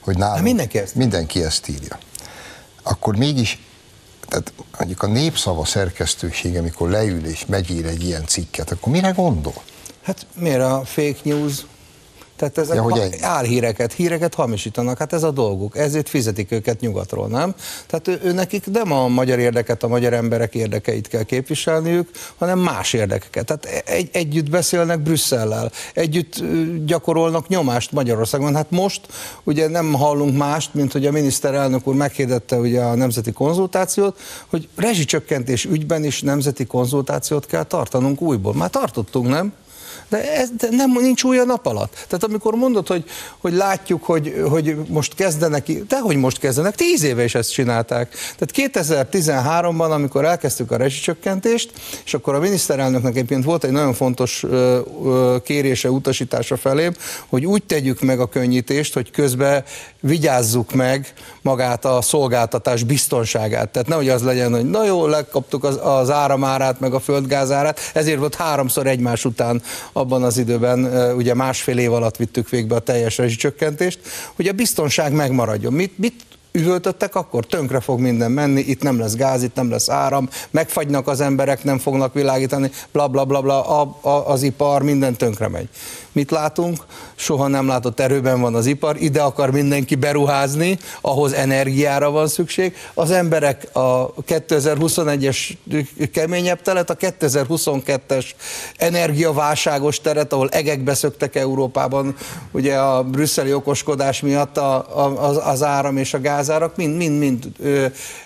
Hogy 0.00 0.18
nálunk, 0.18 0.42
mindenki 0.42 0.78
ezt. 0.78 0.94
mindenki 0.94 1.42
ezt 1.42 1.68
írja. 1.68 1.98
Akkor 2.82 3.16
mégis, 3.16 3.58
tehát 4.28 4.52
mondjuk 4.78 5.02
a 5.02 5.06
népszava 5.06 5.64
szerkesztősége, 5.64 6.58
amikor 6.58 6.90
leül 6.90 7.26
és 7.26 7.46
megír 7.46 7.86
egy 7.86 8.04
ilyen 8.04 8.26
cikket, 8.26 8.70
akkor 8.70 8.92
mire 8.92 9.10
gondol? 9.10 9.54
Hát 10.02 10.26
miért 10.34 10.60
a 10.60 10.82
fake 10.84 11.18
news 11.22 11.54
Tehát 12.36 12.58
ezek 12.58 12.76
ja, 12.76 12.82
hogy 12.82 13.18
álhíreket, 13.20 13.92
híreket 13.92 14.34
hamisítanak, 14.34 14.98
hát 14.98 15.12
ez 15.12 15.22
a 15.22 15.30
dolguk, 15.30 15.76
ezért 15.76 16.08
fizetik 16.08 16.52
őket 16.52 16.80
nyugatról, 16.80 17.28
nem? 17.28 17.54
Tehát 17.86 18.08
ő, 18.08 18.20
ő 18.24 18.32
nekik 18.32 18.66
nem 18.72 18.92
a 18.92 19.08
magyar 19.08 19.38
érdeket, 19.38 19.82
a 19.82 19.88
magyar 19.88 20.12
emberek 20.12 20.54
érdekeit 20.54 21.08
kell 21.08 21.22
képviselniük, 21.22 22.10
hanem 22.36 22.58
más 22.58 22.92
érdekeket. 22.92 23.46
Tehát 23.46 23.88
egy, 23.88 24.08
együtt 24.12 24.50
beszélnek 24.50 25.00
Brüsszellel, 25.00 25.72
együtt 25.94 26.44
gyakorolnak 26.84 27.48
nyomást 27.48 27.92
Magyarországon. 27.92 28.54
Hát 28.54 28.70
most 28.70 29.00
ugye 29.44 29.68
nem 29.68 29.92
hallunk 29.92 30.36
mást, 30.36 30.74
mint 30.74 30.92
hogy 30.92 31.06
a 31.06 31.10
miniszterelnök 31.10 31.86
úr 31.86 31.94
meghirdette 31.94 32.56
ugye 32.56 32.82
a 32.82 32.94
nemzeti 32.94 33.32
konzultációt, 33.32 34.18
hogy 34.46 34.68
rezsicsökkentés 34.76 35.64
ügyben 35.64 36.04
is 36.04 36.22
nemzeti 36.22 36.66
konzultációt 36.66 37.46
kell 37.46 37.64
tartanunk 37.64 38.20
újból. 38.20 38.54
Már 38.54 38.70
tartottunk, 38.70 39.28
nem? 39.28 39.52
De 40.08 40.32
ez 40.32 40.48
de 40.58 40.68
nem, 40.70 40.92
nincs 41.00 41.24
új 41.24 41.38
a 41.38 41.44
nap 41.44 41.66
alatt. 41.66 41.92
Tehát 41.92 42.24
amikor 42.24 42.54
mondod, 42.54 42.86
hogy, 42.86 43.04
hogy 43.38 43.52
látjuk, 43.52 44.04
hogy, 44.04 44.34
hogy 44.48 44.76
most 44.88 45.14
kezdenek, 45.14 45.70
de 45.88 46.00
hogy 46.00 46.16
most 46.16 46.38
kezdenek, 46.38 46.74
tíz 46.74 47.02
éve 47.02 47.24
is 47.24 47.34
ezt 47.34 47.52
csinálták. 47.52 48.14
Tehát 48.38 48.72
2013-ban, 48.74 49.90
amikor 49.90 50.24
elkezdtük 50.24 50.70
a 50.70 50.76
rezsicsökkentést, 50.76 51.72
és 52.04 52.14
akkor 52.14 52.34
a 52.34 52.38
miniszterelnöknek 52.38 53.12
egyébként 53.12 53.44
volt 53.44 53.64
egy 53.64 53.70
nagyon 53.70 53.94
fontos 53.94 54.44
kérése, 55.42 55.90
utasítása 55.90 56.56
felém, 56.56 56.94
hogy 57.28 57.46
úgy 57.46 57.62
tegyük 57.62 58.00
meg 58.00 58.20
a 58.20 58.26
könnyítést, 58.26 58.94
hogy 58.94 59.10
közben 59.10 59.64
vigyázzuk 60.00 60.72
meg 60.72 61.12
magát 61.42 61.84
a 61.84 62.02
szolgáltatás 62.02 62.82
biztonságát. 62.82 63.68
Tehát 63.68 63.88
nehogy 63.88 64.08
az 64.08 64.22
legyen, 64.22 64.52
hogy 64.52 64.70
na 64.70 64.84
jó, 64.84 65.06
lekaptuk 65.06 65.64
az, 65.64 65.78
az 65.82 66.10
áramárát, 66.10 66.80
meg 66.80 66.94
a 66.94 67.00
földgázárát, 67.00 67.80
ezért 67.94 68.18
volt 68.18 68.34
háromszor 68.34 68.86
egymás 68.86 69.24
után 69.24 69.62
abban 69.96 70.22
az 70.22 70.38
időben, 70.38 71.12
ugye 71.16 71.34
másfél 71.34 71.78
év 71.78 71.92
alatt 71.92 72.16
vittük 72.16 72.48
végbe 72.48 72.74
a 72.74 72.78
teljes 72.78 73.18
rezsicsökkentést, 73.18 73.98
hogy 74.34 74.48
a 74.48 74.52
biztonság 74.52 75.12
megmaradjon. 75.12 75.72
Mit, 75.72 75.98
mit 75.98 76.14
üvöltöttek, 76.56 77.14
akkor 77.14 77.46
tönkre 77.46 77.80
fog 77.80 78.00
minden 78.00 78.30
menni, 78.30 78.60
itt 78.60 78.82
nem 78.82 78.98
lesz 78.98 79.14
gáz, 79.14 79.42
itt 79.42 79.54
nem 79.54 79.70
lesz 79.70 79.88
áram, 79.88 80.28
megfagynak 80.50 81.08
az 81.08 81.20
emberek, 81.20 81.64
nem 81.64 81.78
fognak 81.78 82.14
világítani, 82.14 82.70
bla 82.92 83.08
bla 83.08 83.24
bla, 83.24 83.40
bla 83.40 83.80
a, 83.80 83.96
a, 84.00 84.28
az 84.28 84.42
ipar, 84.42 84.82
minden 84.82 85.16
tönkre 85.16 85.48
megy. 85.48 85.68
Mit 86.12 86.30
látunk? 86.30 86.84
Soha 87.14 87.46
nem 87.46 87.66
látott 87.66 88.00
erőben 88.00 88.40
van 88.40 88.54
az 88.54 88.66
ipar, 88.66 88.96
ide 89.00 89.22
akar 89.22 89.50
mindenki 89.50 89.94
beruházni, 89.94 90.78
ahhoz 91.00 91.32
energiára 91.32 92.10
van 92.10 92.28
szükség. 92.28 92.74
Az 92.94 93.10
emberek 93.10 93.68
a 93.72 94.14
2021-es 94.14 95.38
keményebb 96.12 96.62
telet, 96.62 96.90
a 96.90 96.96
2022-es 96.96 98.24
energiaválságos 98.76 100.00
teret, 100.00 100.32
ahol 100.32 100.48
egekbe 100.48 100.94
szöktek 100.94 101.34
Európában, 101.34 102.16
ugye 102.52 102.76
a 102.76 103.02
brüsszeli 103.02 103.52
okoskodás 103.52 104.20
miatt 104.20 104.56
a, 104.56 104.74
a, 104.76 105.28
az, 105.28 105.40
az 105.44 105.62
áram 105.62 105.96
és 105.96 106.14
a 106.14 106.18
gázárak 106.46 106.76
mind, 106.76 106.96
mind, 106.96 107.18
mind, 107.18 107.52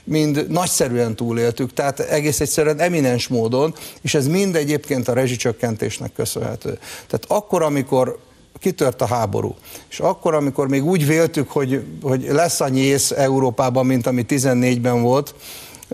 mind 0.04 0.46
nagyszerűen 0.48 1.16
túléltük, 1.16 1.72
tehát 1.72 2.00
egész 2.00 2.40
egyszerűen 2.40 2.80
eminens 2.80 3.28
módon, 3.28 3.74
és 4.00 4.14
ez 4.14 4.26
mind 4.26 4.56
egyébként 4.56 5.08
a 5.08 5.12
rezsicsökkentésnek 5.12 6.12
köszönhető. 6.12 6.78
Tehát 7.06 7.24
akkor, 7.28 7.62
amikor 7.62 8.18
kitört 8.58 9.00
a 9.00 9.06
háború, 9.06 9.54
és 9.90 10.00
akkor, 10.00 10.34
amikor 10.34 10.68
még 10.68 10.84
úgy 10.84 11.06
véltük, 11.06 11.50
hogy, 11.50 11.84
hogy 12.02 12.26
lesz 12.28 12.60
annyi 12.60 12.80
ész 12.80 13.10
Európában, 13.10 13.86
mint 13.86 14.06
ami 14.06 14.24
14-ben 14.28 15.02
volt, 15.02 15.34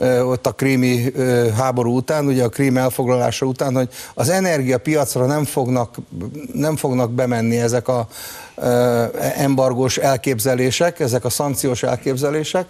ott 0.03 0.47
a 0.47 0.53
krími 0.53 1.13
háború 1.57 1.97
után, 1.97 2.27
ugye 2.27 2.45
a 2.45 2.49
krím 2.49 2.77
elfoglalása 2.77 3.47
után, 3.47 3.75
hogy 3.75 3.89
az 4.15 4.29
energiapiacra 4.29 5.27
nem 5.27 5.45
fognak, 5.45 5.97
nem 6.53 6.77
fognak 6.77 7.11
bemenni 7.11 7.57
ezek 7.57 7.89
a 7.89 8.09
embargós 9.37 9.97
elképzelések, 9.97 11.01
ezek 11.01 11.25
a 11.25 11.31
szankciós 11.31 11.83
elképzelések, 11.83 12.67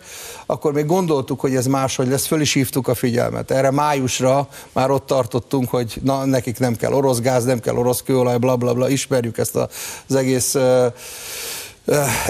akkor 0.46 0.72
még 0.72 0.86
gondoltuk, 0.86 1.40
hogy 1.40 1.54
ez 1.54 1.66
máshogy 1.66 2.08
lesz, 2.08 2.26
föl 2.26 2.40
is 2.40 2.52
hívtuk 2.52 2.88
a 2.88 2.94
figyelmet. 2.94 3.50
Erre 3.50 3.70
májusra 3.70 4.48
már 4.72 4.90
ott 4.90 5.06
tartottunk, 5.06 5.70
hogy 5.70 6.00
na, 6.02 6.24
nekik 6.24 6.58
nem 6.58 6.76
kell 6.76 6.92
orosz 6.92 7.20
gáz, 7.20 7.44
nem 7.44 7.60
kell 7.60 7.76
orosz 7.76 8.02
kőolaj, 8.02 8.38
bla 8.38 8.56
bla 8.56 8.74
bla, 8.74 8.88
ismerjük 8.88 9.38
ezt 9.38 9.56
az 9.56 10.14
egész 10.14 10.56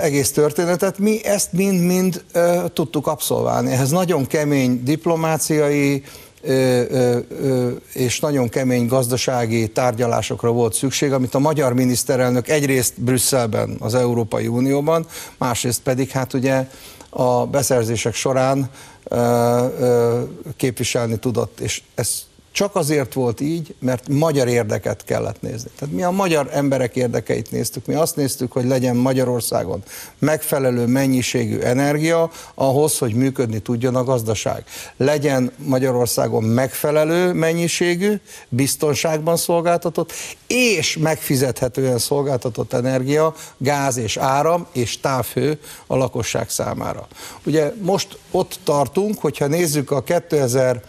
egész 0.00 0.32
történetet, 0.32 0.98
mi 0.98 1.24
ezt 1.24 1.52
mind-mind 1.52 2.24
tudtuk 2.72 3.06
abszolválni. 3.06 3.72
Ehhez 3.72 3.90
nagyon 3.90 4.26
kemény 4.26 4.82
diplomáciai 4.84 6.02
és 7.92 8.20
nagyon 8.20 8.48
kemény 8.48 8.86
gazdasági 8.86 9.68
tárgyalásokra 9.68 10.50
volt 10.50 10.74
szükség, 10.74 11.12
amit 11.12 11.34
a 11.34 11.38
magyar 11.38 11.72
miniszterelnök 11.72 12.48
egyrészt 12.48 13.00
Brüsszelben, 13.00 13.76
az 13.78 13.94
Európai 13.94 14.46
Unióban, 14.46 15.06
másrészt 15.38 15.82
pedig 15.82 16.10
hát 16.10 16.34
ugye 16.34 16.68
a 17.10 17.46
beszerzések 17.46 18.14
során 18.14 18.70
képviselni 20.56 21.16
tudott, 21.16 21.60
és 21.60 21.82
ez 21.94 22.22
csak 22.56 22.76
azért 22.76 23.12
volt 23.12 23.40
így, 23.40 23.74
mert 23.78 24.08
magyar 24.08 24.48
érdeket 24.48 25.04
kellett 25.04 25.42
nézni. 25.42 25.70
Tehát 25.78 25.94
mi 25.94 26.02
a 26.02 26.10
magyar 26.10 26.48
emberek 26.52 26.96
érdekeit 26.96 27.50
néztük. 27.50 27.86
Mi 27.86 27.94
azt 27.94 28.16
néztük, 28.16 28.52
hogy 28.52 28.64
legyen 28.64 28.96
Magyarországon 28.96 29.82
megfelelő 30.18 30.86
mennyiségű 30.86 31.58
energia 31.58 32.30
ahhoz, 32.54 32.98
hogy 32.98 33.14
működni 33.14 33.58
tudjon 33.58 33.94
a 33.94 34.04
gazdaság. 34.04 34.64
Legyen 34.96 35.52
Magyarországon 35.56 36.44
megfelelő 36.44 37.32
mennyiségű, 37.32 38.20
biztonságban 38.48 39.36
szolgáltatott 39.36 40.12
és 40.46 40.96
megfizethetően 40.96 41.98
szolgáltatott 41.98 42.72
energia, 42.72 43.34
gáz 43.58 43.96
és 43.96 44.16
áram 44.16 44.66
és 44.72 45.00
távhő 45.00 45.58
a 45.86 45.96
lakosság 45.96 46.50
számára. 46.50 47.06
Ugye 47.46 47.72
most 47.80 48.18
ott 48.30 48.58
tartunk, 48.64 49.18
hogyha 49.18 49.46
nézzük 49.46 49.90
a 49.90 50.02
2000 50.02 50.82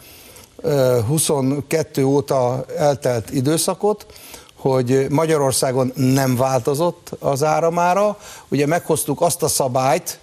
22 1.07 2.03
óta 2.03 2.65
eltelt 2.77 3.31
időszakot, 3.31 4.05
hogy 4.55 5.05
Magyarországon 5.09 5.91
nem 5.95 6.35
változott 6.35 7.11
az 7.19 7.43
áramára. 7.43 8.17
Ugye 8.47 8.65
meghoztuk 8.65 9.21
azt 9.21 9.43
a 9.43 9.47
szabályt, 9.47 10.19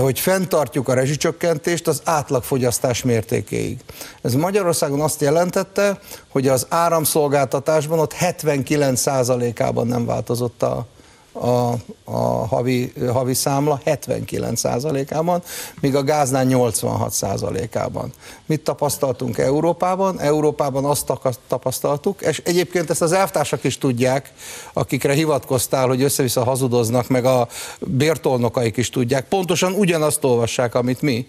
hogy 0.00 0.20
fenntartjuk 0.20 0.88
a 0.88 0.94
rezsicsökkentést 0.94 1.88
az 1.88 2.00
átlagfogyasztás 2.04 3.02
mértékéig. 3.02 3.80
Ez 4.22 4.34
Magyarországon 4.34 5.00
azt 5.00 5.20
jelentette, 5.20 6.00
hogy 6.28 6.48
az 6.48 6.66
áramszolgáltatásban 6.68 7.98
ott 7.98 8.14
79%-ában 8.20 9.86
nem 9.86 10.06
változott 10.06 10.62
a, 10.62 10.86
a, 11.40 11.74
a 12.04 12.46
havi, 12.46 12.92
havi 13.12 13.34
számla 13.34 13.80
79%-ában, 13.84 15.42
míg 15.80 15.94
a 15.94 16.02
gáznál 16.02 16.46
86%-ában. 16.48 18.12
Mit 18.46 18.60
tapasztaltunk 18.60 19.38
Európában? 19.38 20.20
Európában 20.20 20.84
azt 20.84 21.12
tapasztaltuk, 21.46 22.20
és 22.20 22.42
egyébként 22.44 22.90
ezt 22.90 23.02
az 23.02 23.12
elvtársak 23.12 23.64
is 23.64 23.78
tudják, 23.78 24.32
akikre 24.72 25.12
hivatkoztál, 25.12 25.86
hogy 25.86 26.02
össze-vissza 26.02 26.44
hazudoznak, 26.44 27.08
meg 27.08 27.24
a 27.24 27.48
bértolnokaik 27.80 28.76
is 28.76 28.90
tudják, 28.90 29.28
pontosan 29.28 29.72
ugyanazt 29.72 30.24
olvassák, 30.24 30.74
amit 30.74 31.00
mi, 31.00 31.26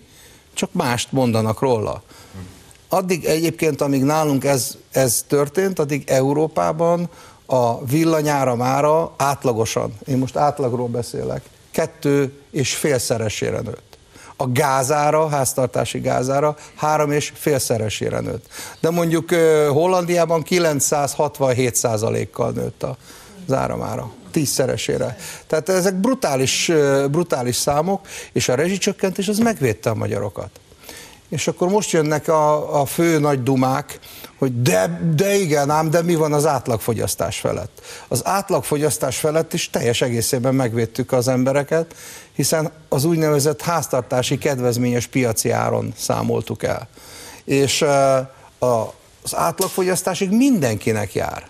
csak 0.54 0.70
mást 0.74 1.12
mondanak 1.12 1.60
róla. 1.60 2.04
Addig 2.90 3.26
egyébként, 3.26 3.82
amíg 3.82 4.04
nálunk 4.04 4.44
ez, 4.44 4.78
ez 4.92 5.26
történt, 5.28 5.80
addig 5.80 6.04
Európában 6.06 7.10
a 7.48 7.86
villanyáramára 7.86 9.14
átlagosan, 9.18 9.94
én 10.06 10.18
most 10.18 10.36
átlagról 10.36 10.88
beszélek, 10.88 11.42
kettő 11.72 12.42
és 12.52 12.76
félszeresére 12.76 13.60
nőtt. 13.60 13.98
A 14.36 14.52
gázára, 14.52 15.28
háztartási 15.30 16.00
gázára 16.00 16.56
három 16.76 17.12
és 17.12 17.32
félszeresére 17.36 18.20
nőtt. 18.20 18.46
De 18.80 18.90
mondjuk 18.90 19.30
Hollandiában 19.70 20.42
967 20.42 21.76
százalékkal 21.76 22.52
nőtt 22.52 22.84
az 23.48 23.54
áramára 23.54 24.12
tízszeresére. 24.32 25.18
Tehát 25.48 25.70
ezek 25.70 25.96
brutális, 25.96 26.72
brutális 27.12 27.56
számok, 27.56 28.08
és 28.32 28.50
a 28.50 28.56
rezsicsökkentés 28.56 29.28
az 29.28 29.38
megvédte 29.38 29.90
a 29.90 29.96
magyarokat. 29.96 30.50
És 31.30 31.48
akkor 31.48 31.70
most 31.70 31.92
jönnek 31.92 32.28
a, 32.28 32.80
a 32.82 32.86
fő 32.86 33.20
nagy 33.20 33.44
dumák, 33.44 34.00
hogy 34.38 34.62
de, 34.62 35.12
de 35.16 35.36
igen 35.36 35.70
ám, 35.70 35.90
de 35.90 36.02
mi 36.02 36.16
van 36.16 36.34
az 36.34 36.46
átlagfogyasztás 36.46 37.40
felett? 37.40 37.82
Az 38.08 38.26
átlagfogyasztás 38.26 39.18
felett 39.18 39.54
is 39.54 39.70
teljes 39.70 40.02
egészében 40.02 40.56
megvédtük 40.56 41.12
az 41.12 41.28
embereket, 41.28 41.96
hiszen 42.34 42.72
az 42.90 43.06
úgynevezett 43.06 43.62
háztartási 43.62 44.38
kedvezményes 44.38 45.08
piaci 45.08 45.50
áron 45.50 45.94
számoltuk 45.98 46.64
el. 46.64 46.88
És 47.44 47.86
az 48.60 49.36
átlagfogyasztásig 49.36 50.32
mindenkinek 50.32 51.14
jár. 51.14 51.48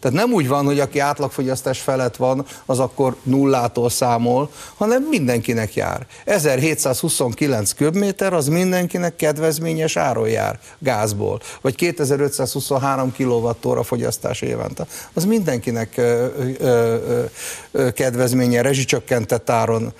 Tehát 0.00 0.16
nem 0.16 0.32
úgy 0.32 0.48
van, 0.48 0.64
hogy 0.64 0.80
aki 0.80 0.98
átlagfogyasztás 0.98 1.80
felett 1.80 2.16
van, 2.16 2.46
az 2.66 2.78
akkor 2.78 3.16
nullától 3.22 3.90
számol, 3.90 4.50
hanem 4.76 5.02
mindenkinek 5.02 5.74
jár. 5.74 6.06
1729 6.24 7.72
köbméter 7.72 8.32
az 8.32 8.48
mindenkinek 8.48 9.16
kedvezményes 9.16 9.96
áron 9.96 10.28
jár 10.28 10.58
gázból, 10.78 11.40
vagy 11.60 11.74
2523 11.74 13.12
kWh 13.16 13.84
fogyasztás 13.84 14.40
évente. 14.40 14.86
Az 15.12 15.24
mindenkinek 15.24 15.92
ö, 15.96 16.26
ö, 16.58 16.96
ö, 17.72 17.90
kedvezménye, 17.90 18.62
rezsicsökkentett 18.62 19.50
áron 19.50 19.92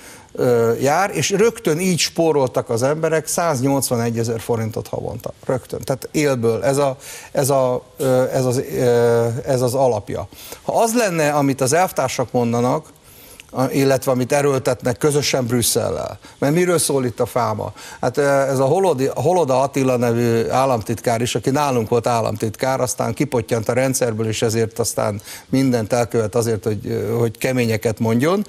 jár, 0.81 1.11
és 1.14 1.31
rögtön 1.31 1.81
így 1.81 1.99
spóroltak 1.99 2.70
az 2.70 2.83
emberek 2.83 3.27
181 3.27 4.18
ezer 4.18 4.40
forintot 4.40 4.88
havonta. 4.88 5.33
Rögtön. 5.44 5.81
Tehát 5.81 6.09
élből. 6.12 6.64
Ez, 6.64 6.77
a, 6.77 6.96
ez, 7.33 7.51
a, 7.51 7.83
ez, 8.33 8.44
az, 8.44 8.62
ez 9.46 9.62
az 9.62 9.75
alapja. 9.75 10.29
Ha 10.62 10.83
az 10.83 10.94
lenne, 10.94 11.31
amit 11.31 11.61
az 11.61 11.72
elvtársak 11.72 12.33
mondanak, 12.33 12.87
illetve 13.70 14.11
amit 14.12 14.32
erőltetnek 14.32 14.98
közösen 14.98 15.46
Brüsszellel. 15.46 16.18
Mert 16.38 16.54
miről 16.54 16.78
szól 16.78 17.04
itt 17.04 17.20
a 17.20 17.26
fáma? 17.26 17.72
Hát 18.00 18.18
ez 18.18 18.59
a 18.59 18.64
Holodi, 18.64 19.11
Holoda 19.14 19.61
Attila 19.61 19.96
nevű 19.96 20.48
államtitkár 20.48 21.20
is, 21.20 21.35
aki 21.35 21.50
nálunk 21.50 21.88
volt 21.88 22.06
államtitkár, 22.06 22.80
aztán 22.80 23.14
kipottyant 23.14 23.68
a 23.68 23.72
rendszerből, 23.72 24.26
és 24.26 24.42
ezért 24.42 24.78
aztán 24.78 25.20
mindent 25.48 25.92
elkövet 25.92 26.35
azért, 26.35 26.64
hogy, 26.64 27.09
hogy 27.18 27.38
keményeket 27.38 27.98
mondjon 27.98 28.44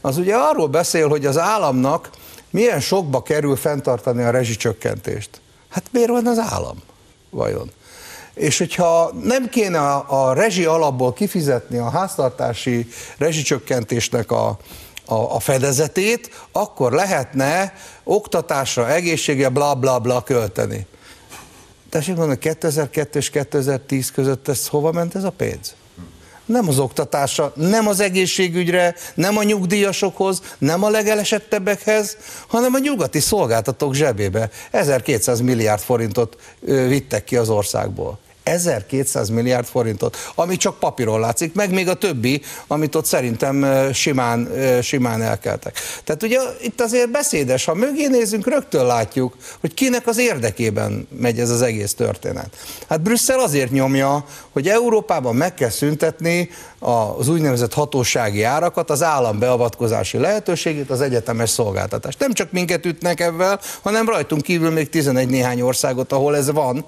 az 0.00 0.16
ugye 0.16 0.34
arról 0.34 0.68
beszél, 0.68 1.08
hogy 1.08 1.26
az 1.26 1.38
államnak 1.38 2.10
milyen 2.50 2.80
sokba 2.80 3.22
kerül 3.22 3.56
fenntartani 3.56 4.22
a 4.22 4.30
rezsicsökkentést. 4.30 5.30
Hát 5.68 5.84
miért 5.90 6.08
van 6.08 6.26
az 6.26 6.38
állam 6.38 6.76
vajon? 7.30 7.70
És 8.38 8.58
hogyha 8.58 9.12
nem 9.22 9.48
kéne 9.48 9.78
a, 9.78 10.28
a 10.28 10.32
rezsi 10.32 10.64
alapból 10.64 11.12
kifizetni 11.12 11.78
a 11.78 11.90
háztartási 11.90 12.88
rezsicsökkentésnek 13.18 14.30
a, 14.30 14.58
a, 15.04 15.14
a 15.14 15.40
fedezetét, 15.40 16.30
akkor 16.52 16.92
lehetne 16.92 17.74
oktatásra, 18.04 18.90
egészségre, 18.90 19.48
bla 19.48 19.74
bla 19.74 19.98
bla 19.98 20.22
költeni. 20.22 20.86
Tessék 21.90 22.16
mondani, 22.16 22.38
2002 22.38 23.16
és 23.16 23.30
2010 23.30 24.10
között 24.10 24.48
ez 24.48 24.68
hova 24.68 24.92
ment 24.92 25.14
ez 25.14 25.24
a 25.24 25.30
pénz? 25.30 25.74
nem 26.48 26.68
az 26.68 26.78
oktatásra, 26.78 27.52
nem 27.54 27.86
az 27.86 28.00
egészségügyre, 28.00 28.94
nem 29.14 29.36
a 29.36 29.42
nyugdíjasokhoz, 29.42 30.42
nem 30.58 30.82
a 30.82 30.88
legelesettebbekhez, 30.88 32.16
hanem 32.46 32.74
a 32.74 32.78
nyugati 32.78 33.20
szolgáltatók 33.20 33.94
zsebébe 33.94 34.50
1200 34.70 35.40
milliárd 35.40 35.80
forintot 35.80 36.36
vittek 36.60 37.24
ki 37.24 37.36
az 37.36 37.48
országból. 37.48 38.18
1200 38.48 39.28
milliárd 39.28 39.66
forintot, 39.66 40.16
ami 40.34 40.56
csak 40.56 40.78
papíron 40.78 41.20
látszik, 41.20 41.54
meg 41.54 41.72
még 41.72 41.88
a 41.88 41.94
többi, 41.94 42.42
amit 42.66 42.94
ott 42.94 43.04
szerintem 43.04 43.66
simán, 43.92 44.48
simán 44.82 45.22
elkeltek. 45.22 45.78
Tehát 46.04 46.22
ugye 46.22 46.38
itt 46.60 46.80
azért 46.80 47.10
beszédes, 47.10 47.64
ha 47.64 47.74
mögé 47.74 48.06
nézünk, 48.06 48.46
rögtön 48.46 48.86
látjuk, 48.86 49.36
hogy 49.60 49.74
kinek 49.74 50.06
az 50.06 50.18
érdekében 50.18 51.08
megy 51.20 51.40
ez 51.40 51.50
az 51.50 51.62
egész 51.62 51.94
történet. 51.94 52.56
Hát 52.88 53.02
Brüsszel 53.02 53.40
azért 53.40 53.70
nyomja, 53.70 54.24
hogy 54.52 54.68
Európában 54.68 55.36
meg 55.36 55.54
kell 55.54 55.70
szüntetni 55.70 56.50
az 56.78 57.28
úgynevezett 57.28 57.74
hatósági 57.74 58.42
árakat, 58.42 58.90
az 58.90 59.02
állam 59.02 59.38
beavatkozási 59.38 60.18
lehetőségét, 60.18 60.90
az 60.90 61.00
egyetemes 61.00 61.50
szolgáltatást. 61.50 62.18
Nem 62.18 62.32
csak 62.32 62.52
minket 62.52 62.86
ütnek 62.86 63.20
ebben, 63.20 63.60
hanem 63.82 64.08
rajtunk 64.08 64.42
kívül 64.42 64.70
még 64.70 64.88
11 64.88 65.28
néhány 65.28 65.60
országot, 65.60 66.12
ahol 66.12 66.36
ez 66.36 66.50
van 66.50 66.84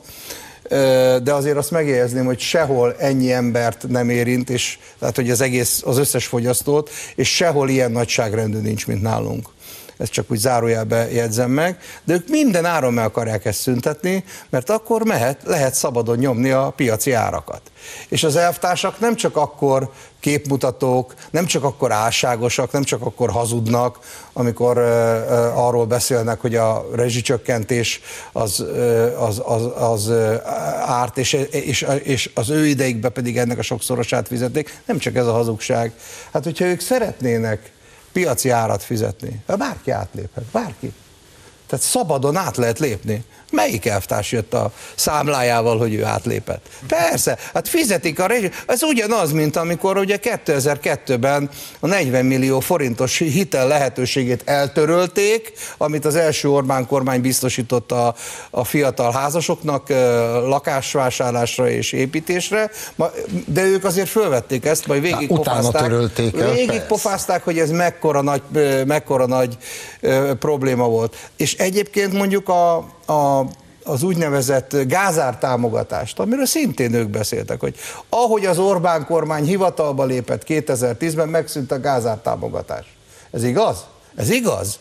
de 1.23 1.33
azért 1.33 1.57
azt 1.57 1.71
megjegyezném, 1.71 2.25
hogy 2.25 2.41
sehol 2.41 2.95
ennyi 2.99 3.33
embert 3.33 3.89
nem 3.89 4.11
érint, 4.11 4.51
és 4.51 4.79
tehát 4.99 5.17
hogy 5.17 5.31
az 5.31 5.41
egész, 5.41 5.83
az 5.85 5.99
összes 5.99 6.27
fogyasztót, 6.27 6.91
és 7.15 7.35
sehol 7.35 7.69
ilyen 7.69 7.91
nagyságrendű 7.91 8.59
nincs, 8.59 8.87
mint 8.87 9.03
nálunk 9.03 9.49
ezt 10.01 10.13
csak 10.13 10.31
úgy 10.31 10.39
zárójelbe 10.39 11.11
jegyzem 11.11 11.51
meg, 11.51 11.79
de 12.05 12.15
ők 12.15 12.29
minden 12.29 12.65
áron 12.65 12.93
meg 12.93 13.05
akarják 13.05 13.45
ezt 13.45 13.61
szüntetni, 13.61 14.25
mert 14.51 14.71
akkor 14.71 15.05
mehet, 15.05 15.41
lehet 15.45 15.75
szabadon 15.75 16.19
nyomni 16.19 16.51
a 16.51 16.73
piaci 16.77 17.13
árakat. 17.13 17.61
És 18.09 18.23
az 18.25 18.37
elvtársak 18.37 19.01
nem 19.01 19.17
csak 19.17 19.37
akkor 19.37 19.93
képmutatók, 20.21 21.15
nem 21.31 21.47
csak 21.47 21.65
akkor 21.65 21.93
álságosak, 21.93 22.73
nem 22.73 22.83
csak 22.83 23.03
akkor 23.03 23.31
hazudnak, 23.31 23.99
amikor 24.33 24.79
uh, 24.79 24.85
uh, 24.85 25.67
arról 25.67 25.87
beszélnek, 25.87 26.41
hogy 26.41 26.55
a 26.55 26.87
rezsicsökkentés 26.95 28.01
az, 28.33 28.61
uh, 28.61 29.23
az, 29.23 29.43
az, 29.45 29.63
az 29.77 30.13
árt, 30.87 31.19
és, 31.19 31.33
és, 31.51 31.87
és 32.03 32.31
az 32.35 32.51
ő 32.51 32.67
ideigben 32.67 33.13
pedig 33.13 33.39
ennek 33.39 33.59
a 33.59 33.63
sokszorosát 33.63 34.29
fizették. 34.29 34.81
Nem 34.87 34.99
csak 34.99 35.15
ez 35.15 35.27
a 35.27 35.33
hazugság. 35.33 35.93
Hát, 36.33 36.45
hogyha 36.45 36.65
ők 36.65 36.81
szeretnének 36.81 37.73
piaci 38.13 38.49
árat 38.49 38.83
fizetni. 38.83 39.43
Bárki 39.47 39.91
átléphet, 39.91 40.45
bárki. 40.45 40.93
Tehát 41.67 41.85
szabadon 41.85 42.37
át 42.37 42.57
lehet 42.57 42.79
lépni. 42.79 43.25
Melyik 43.51 43.87
elvtárs 43.87 44.33
jött 44.33 44.55
a 44.55 44.73
számlájával, 44.95 45.79
hogy 45.79 45.95
ő 45.95 46.05
átlépett? 46.05 46.67
Persze, 46.89 47.39
hát 47.55 47.69
fizetik 47.69 48.21
a 48.21 48.27
rezsi. 48.27 48.51
Ez 48.67 48.83
ugyanaz, 48.83 49.33
mint 49.33 49.57
amikor 49.57 49.99
ugye 49.99 50.19
2002-ben 50.23 51.51
a 51.81 51.87
40 51.87 52.25
millió 52.25 52.61
forintos 52.61 53.19
hitel 53.19 53.67
lehetőségét 53.67 54.43
eltörölték, 54.45 55.53
amit 55.77 56.05
az 56.05 56.15
első 56.17 56.49
Orbán 56.49 56.87
kormány 56.87 57.21
biztosított 57.21 57.93
a, 57.93 58.15
a 58.51 58.65
fiatal 58.65 59.13
házasoknak 59.13 59.89
lakásvásárlásra 60.47 61.69
és 61.69 61.93
építésre, 61.93 62.71
de 63.47 63.65
ők 63.65 63.85
azért 63.85 64.09
fölvették 64.09 64.65
ezt, 64.65 64.87
majd 64.87 65.03
végigpofázták, 65.03 65.93
végigpofázták, 66.55 67.45
hogy 67.45 67.59
ez 67.59 67.71
mekkora 67.71 68.21
nagy, 68.21 68.43
mekkora 68.87 69.27
nagy 69.27 69.57
probléma 70.39 70.89
volt. 70.89 71.17
És 71.37 71.55
egyébként 71.55 72.13
mondjuk 72.13 72.49
a 72.49 72.87
a, 73.11 73.47
az 73.85 74.03
úgynevezett 74.03 74.77
gázár 74.87 75.39
támogatást, 75.39 76.19
amiről 76.19 76.47
szintén 76.47 76.95
ők 76.95 77.09
beszéltek, 77.09 77.61
hogy 77.61 77.77
ahogy 78.09 78.47
az 78.47 78.59
Orbán 78.59 79.07
kormány 79.07 79.45
hivatalba 79.45 80.05
lépett 80.05 80.43
2010-ben, 80.47 81.29
megszűnt 81.29 81.73
a 81.73 81.81
gázár 81.81 82.19
támogatás. 82.19 82.97
Ez 83.31 83.45
igaz? 83.45 83.85
Ez 84.17 84.31
igaz? 84.31 84.79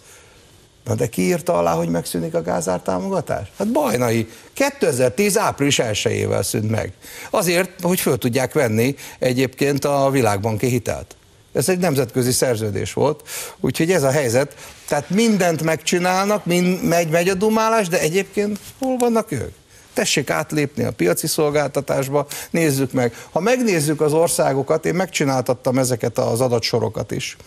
Na 0.85 0.95
de 0.95 1.07
ki 1.07 1.21
írta 1.21 1.57
alá, 1.57 1.73
hogy 1.73 1.89
megszűnik 1.89 2.33
a 2.33 2.41
gázár 2.41 2.79
támogatás? 2.81 3.51
Hát 3.57 3.71
Bajnai 3.71 4.29
2010 4.53 5.37
április 5.37 5.79
1 5.79 6.27
szűnt 6.41 6.69
meg. 6.69 6.93
Azért, 7.29 7.81
hogy 7.81 7.99
föl 7.99 8.17
tudják 8.17 8.53
venni 8.53 8.95
egyébként 9.19 9.85
a 9.85 10.09
világbanki 10.09 10.67
hitelt. 10.67 11.15
Ez 11.53 11.69
egy 11.69 11.79
nemzetközi 11.79 12.31
szerződés 12.31 12.93
volt, 12.93 13.27
úgyhogy 13.59 13.91
ez 13.91 14.03
a 14.03 14.11
helyzet. 14.11 14.55
Tehát 14.87 15.09
mindent 15.09 15.63
megcsinálnak, 15.63 16.45
mind, 16.45 16.83
megy, 16.83 17.09
megy 17.09 17.29
a 17.29 17.33
dumálás, 17.33 17.87
de 17.87 17.99
egyébként 17.99 18.59
hol 18.79 18.97
vannak 18.97 19.31
ők? 19.31 19.53
Tessék 19.93 20.29
átlépni 20.29 20.83
a 20.83 20.91
piaci 20.91 21.27
szolgáltatásba, 21.27 22.27
nézzük 22.49 22.91
meg. 22.91 23.13
Ha 23.31 23.39
megnézzük 23.39 24.01
az 24.01 24.13
országokat, 24.13 24.85
én 24.85 24.95
megcsináltattam 24.95 25.77
ezeket 25.77 26.17
az 26.17 26.41
adatsorokat 26.41 27.11
is. 27.11 27.37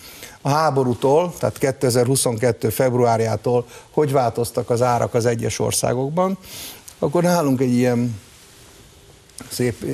A 0.41 0.49
háborútól, 0.49 1.35
tehát 1.39 1.59
2022. 1.59 2.69
februárjától, 2.69 3.67
hogy 3.91 4.13
változtak 4.13 4.71
az 4.71 4.83
árak 4.83 5.15
az 5.15 5.27
egyes 5.27 5.59
országokban, 5.59 6.39
akkor 6.99 7.23
nálunk 7.23 7.61
egy 7.61 7.75
ilyen 7.75 8.21
szép 9.51 9.85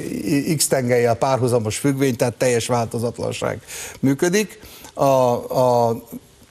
X 0.56 0.66
tengelyel 0.66 1.14
párhuzamos 1.14 1.78
függvény, 1.78 2.16
tehát 2.16 2.34
teljes 2.34 2.66
változatlanság 2.66 3.60
működik. 4.00 4.58
A, 4.94 5.04
a 5.04 6.02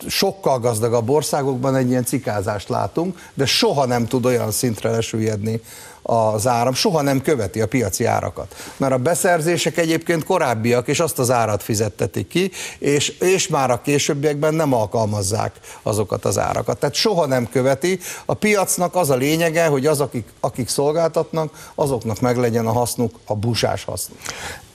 sokkal 0.07 0.59
gazdagabb 0.59 1.09
országokban 1.09 1.75
egy 1.75 1.89
ilyen 1.89 2.05
cikázást 2.05 2.69
látunk, 2.69 3.19
de 3.33 3.45
soha 3.45 3.85
nem 3.85 4.05
tud 4.05 4.25
olyan 4.25 4.51
szintre 4.51 4.89
lesüllyedni 4.89 5.61
az 6.09 6.47
áram, 6.47 6.73
soha 6.73 7.01
nem 7.01 7.21
követi 7.21 7.61
a 7.61 7.67
piaci 7.67 8.05
árakat. 8.05 8.55
Mert 8.77 8.93
a 8.93 8.97
beszerzések 8.97 9.77
egyébként 9.77 10.23
korábbiak, 10.23 10.87
és 10.87 10.99
azt 10.99 11.19
az 11.19 11.31
árat 11.31 11.63
fizettetik 11.63 12.27
ki, 12.27 12.51
és, 12.79 13.09
és 13.09 13.47
már 13.47 13.71
a 13.71 13.81
későbbiekben 13.81 14.53
nem 14.53 14.73
alkalmazzák 14.73 15.59
azokat 15.81 16.25
az 16.25 16.37
árakat. 16.37 16.79
Tehát 16.79 16.95
soha 16.95 17.25
nem 17.25 17.49
követi. 17.49 17.99
A 18.25 18.33
piacnak 18.33 18.95
az 18.95 19.09
a 19.09 19.15
lényege, 19.15 19.65
hogy 19.65 19.85
az, 19.85 20.01
akik, 20.01 20.27
akik 20.39 20.67
szolgáltatnak, 20.67 21.71
azoknak 21.75 22.19
meglegyen 22.19 22.67
a 22.67 22.71
hasznuk, 22.71 23.19
a 23.25 23.35
busás 23.35 23.83
hasznuk. 23.83 24.19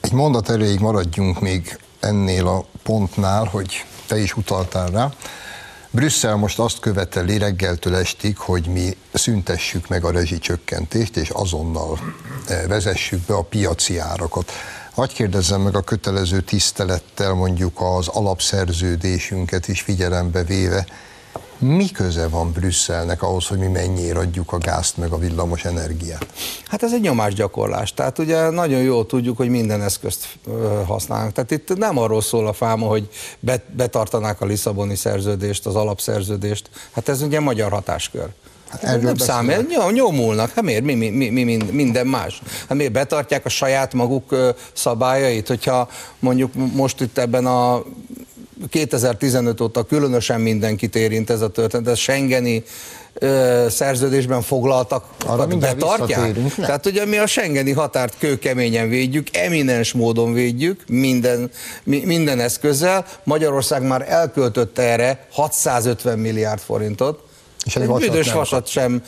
Egy 0.01 0.13
mondat 0.13 0.49
erejéig 0.49 0.79
maradjunk 0.79 1.39
még 1.39 1.79
ennél 1.99 2.47
a 2.47 2.65
pontnál, 2.83 3.45
hogy 3.45 3.85
te 4.13 4.19
is 4.19 4.37
utaltál 4.37 4.89
rá. 4.89 5.11
Brüsszel 5.89 6.35
most 6.35 6.59
azt 6.59 6.79
követeli 6.79 7.37
reggeltől 7.37 7.95
estig, 7.95 8.37
hogy 8.37 8.67
mi 8.67 8.97
szüntessük 9.13 9.87
meg 9.87 10.03
a 10.03 10.11
rezsicsökkentést, 10.11 11.17
és 11.17 11.29
azonnal 11.29 11.99
eh, 12.47 12.63
vezessük 12.67 13.19
be 13.19 13.33
a 13.33 13.41
piaci 13.41 13.97
árakat. 13.97 14.51
Hagy 14.93 15.13
kérdezzem 15.13 15.61
meg 15.61 15.75
a 15.75 15.81
kötelező 15.81 16.41
tisztelettel 16.41 17.33
mondjuk 17.33 17.81
az 17.81 18.07
alapszerződésünket 18.07 19.67
is 19.67 19.81
figyelembe 19.81 20.43
véve, 20.43 20.85
Mi 21.63 21.89
köze 21.89 22.27
van 22.27 22.51
Brüsszelnek 22.51 23.21
ahhoz, 23.21 23.47
hogy 23.47 23.57
mi 23.57 23.67
mennyire 23.67 24.19
adjuk 24.19 24.51
a 24.51 24.57
gázt 24.57 24.97
meg 24.97 25.11
a 25.11 25.17
villamos 25.17 25.65
energiát? 25.65 26.25
Hát 26.65 26.83
ez 26.83 26.93
egy 26.93 27.01
nyomásgyakorlás. 27.01 27.93
Tehát 27.93 28.19
ugye 28.19 28.49
nagyon 28.49 28.81
jól 28.81 29.05
tudjuk, 29.05 29.37
hogy 29.37 29.49
minden 29.49 29.81
eszközt 29.81 30.27
használnak. 30.85 31.31
Tehát 31.33 31.51
itt 31.51 31.77
nem 31.77 31.97
arról 31.97 32.21
szól 32.21 32.47
a 32.47 32.53
fáma, 32.53 32.85
hogy 32.87 33.09
betartanák 33.75 34.41
a 34.41 34.45
Lisszaboni 34.45 34.95
szerződést, 34.95 35.65
az 35.65 35.75
alapszerződést. 35.75 36.69
Hát 36.91 37.09
ez 37.09 37.21
ugye 37.21 37.39
magyar 37.39 37.71
hatáskör. 37.71 38.27
Hát 38.69 38.83
Erről 38.83 39.01
nem 39.01 39.17
számít, 39.17 39.91
nyomulnak, 39.93 40.51
hát 40.51 40.63
miért, 40.63 40.83
mi, 40.83 40.93
mi, 40.93 41.09
mi, 41.09 41.43
mi, 41.43 41.57
minden 41.71 42.07
más? 42.07 42.41
Hát 42.67 42.77
miért 42.77 42.91
betartják 42.91 43.45
a 43.45 43.49
saját 43.49 43.93
maguk 43.93 44.35
szabályait, 44.73 45.47
hogyha 45.47 45.89
mondjuk 46.19 46.53
most 46.53 47.01
itt 47.01 47.17
ebben 47.17 47.45
a 47.45 47.83
2015 48.69 49.61
óta 49.61 49.83
különösen 49.83 50.41
mindenkit 50.41 50.95
érint 50.95 51.29
ez 51.29 51.41
a 51.41 51.49
történet, 51.49 51.87
ez 51.87 51.97
Schengeni 51.97 52.63
ö, 53.13 53.65
szerződésben 53.69 54.41
foglaltak, 54.41 55.05
Arra 55.25 55.45
betartják. 55.45 56.35
Tehát 56.55 56.85
ugye 56.85 57.05
mi 57.05 57.17
a 57.17 57.27
Schengeni 57.27 57.71
határt 57.71 58.17
kőkeményen 58.17 58.89
védjük, 58.89 59.27
eminens 59.35 59.93
módon 59.93 60.33
védjük, 60.33 60.83
minden, 60.87 61.51
mi, 61.83 62.01
minden 62.05 62.39
eszközzel. 62.39 63.05
Magyarország 63.23 63.81
már 63.81 64.05
elköltötte 64.09 64.81
erre 64.81 65.27
650 65.31 66.19
milliárd 66.19 66.59
forintot, 66.59 67.23
és 67.63 67.75
egy 67.75 67.87
büdös 67.87 68.31
vasat 68.31 68.67
sem 68.67 69.03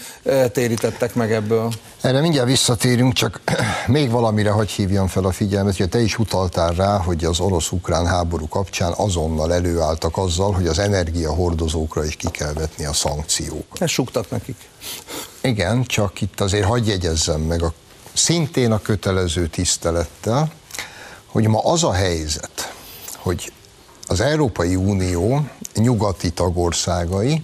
térítettek 0.51 1.15
meg 1.15 1.31
ebből. 1.31 1.71
Erre 2.01 2.21
mindjárt 2.21 2.47
visszatérünk, 2.47 3.13
csak 3.13 3.41
még 3.87 4.09
valamire 4.09 4.49
hagy 4.49 4.69
hívjam 4.69 5.07
fel 5.07 5.25
a 5.25 5.31
figyelmet, 5.31 5.77
hogy 5.77 5.89
te 5.89 5.99
is 5.99 6.17
utaltál 6.19 6.73
rá, 6.73 6.97
hogy 6.97 7.25
az 7.25 7.39
orosz-ukrán 7.39 8.05
háború 8.05 8.47
kapcsán 8.47 8.93
azonnal 8.95 9.53
előálltak 9.53 10.17
azzal, 10.17 10.51
hogy 10.51 10.67
az 10.67 10.79
energiahordozókra 10.79 12.05
is 12.05 12.15
ki 12.15 12.29
kell 12.31 12.53
vetni 12.53 12.85
a 12.85 12.93
szankciókat. 12.93 13.81
Ezt 13.81 13.93
suktak 13.93 14.29
nekik. 14.29 14.57
Igen, 15.41 15.83
csak 15.83 16.21
itt 16.21 16.41
azért 16.41 16.65
hagyj 16.65 16.89
jegyezzem 16.89 17.41
meg 17.41 17.63
a, 17.63 17.73
szintén 18.13 18.71
a 18.71 18.79
kötelező 18.79 19.47
tisztelettel, 19.47 20.51
hogy 21.25 21.47
ma 21.47 21.59
az 21.59 21.83
a 21.83 21.93
helyzet, 21.93 22.73
hogy 23.17 23.51
az 24.07 24.21
Európai 24.21 24.75
Unió 24.75 25.45
nyugati 25.75 26.29
tagországai 26.29 27.43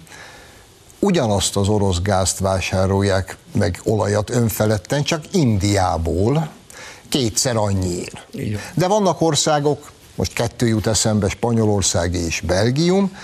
ugyanazt 1.01 1.55
az 1.55 1.67
orosz 1.67 2.01
gázt 2.01 2.39
vásárolják 2.39 3.37
meg 3.51 3.81
olajat 3.83 4.29
önfeledten, 4.29 5.03
csak 5.03 5.23
Indiából 5.31 6.49
kétszer 7.09 7.55
annyiért. 7.55 8.27
De 8.73 8.87
vannak 8.87 9.21
országok, 9.21 9.91
most 10.15 10.33
kettő 10.33 10.67
jut 10.67 10.87
eszembe, 10.87 11.29
Spanyolország 11.29 12.13
és 12.13 12.41
Belgium, 12.41 13.17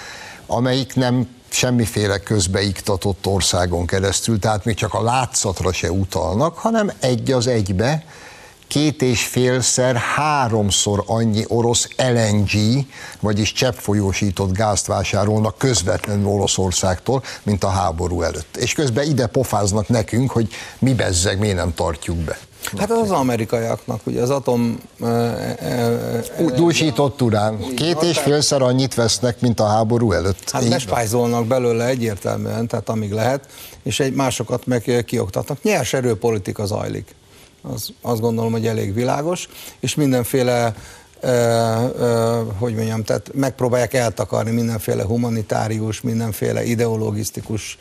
amelyik 0.45 0.95
nem 0.95 1.27
semmiféle 1.49 2.19
közbeiktatott 2.19 3.25
országon 3.25 3.85
keresztül, 3.85 4.39
tehát 4.39 4.65
még 4.65 4.75
csak 4.75 4.93
a 4.93 5.03
látszatra 5.03 5.73
se 5.73 5.91
utalnak, 5.91 6.57
hanem 6.57 6.91
egy 6.99 7.31
az 7.31 7.47
egybe 7.47 8.05
két 8.67 9.01
és 9.01 9.25
félszer, 9.25 9.95
háromszor 9.95 11.03
annyi 11.05 11.43
orosz 11.47 11.87
LNG, 11.97 12.51
vagyis 13.19 13.51
cseppfolyósított 13.51 14.51
gázt 14.51 14.85
vásárolnak 14.85 15.57
közvetlenül 15.57 16.27
Oroszországtól, 16.27 17.23
mint 17.43 17.63
a 17.63 17.69
háború 17.69 18.21
előtt. 18.21 18.57
És 18.57 18.73
közben 18.73 19.07
ide 19.07 19.27
pofáznak 19.27 19.87
nekünk, 19.87 20.31
hogy 20.31 20.47
mi 20.79 20.93
bezzeg, 20.93 21.39
miért 21.39 21.55
nem 21.55 21.73
tartjuk 21.73 22.17
be. 22.17 22.37
Hát 22.77 22.91
az 22.91 23.11
amerikaiaknak, 23.11 24.01
ugye 24.03 24.21
az 24.21 24.29
atom... 24.29 24.79
Dúsított 26.55 27.21
urán. 27.21 27.59
Két 27.75 28.01
és 28.01 28.17
félszer 28.17 28.61
annyit 28.61 28.93
vesznek, 28.93 29.41
mint 29.41 29.59
a 29.59 29.65
háború 29.67 30.11
előtt. 30.11 30.49
Hát 30.49 30.69
bespájzolnak 30.69 31.45
belőle 31.45 31.85
egyértelműen, 31.85 32.67
tehát 32.67 32.89
amíg 32.89 33.11
lehet, 33.11 33.45
és 33.83 33.99
egy 33.99 34.13
másokat 34.13 34.65
meg 34.65 35.03
kioktatnak. 35.05 35.63
Nyers 35.63 35.93
erőpolitika 35.93 36.65
zajlik 36.65 37.15
az 37.73 37.89
azt 38.01 38.21
gondolom, 38.21 38.51
hogy 38.51 38.67
elég 38.67 38.93
világos, 38.93 39.47
és 39.79 39.95
mindenféle 39.95 40.73
Uh, 41.21 41.31
uh, 41.33 42.57
hogy 42.57 42.75
mondjam, 42.75 43.03
tehát 43.03 43.29
megpróbálják 43.33 43.93
eltakarni 43.93 44.51
mindenféle 44.51 45.03
humanitárius, 45.03 46.01
mindenféle 46.01 46.63
ideologisztikus 46.63 47.77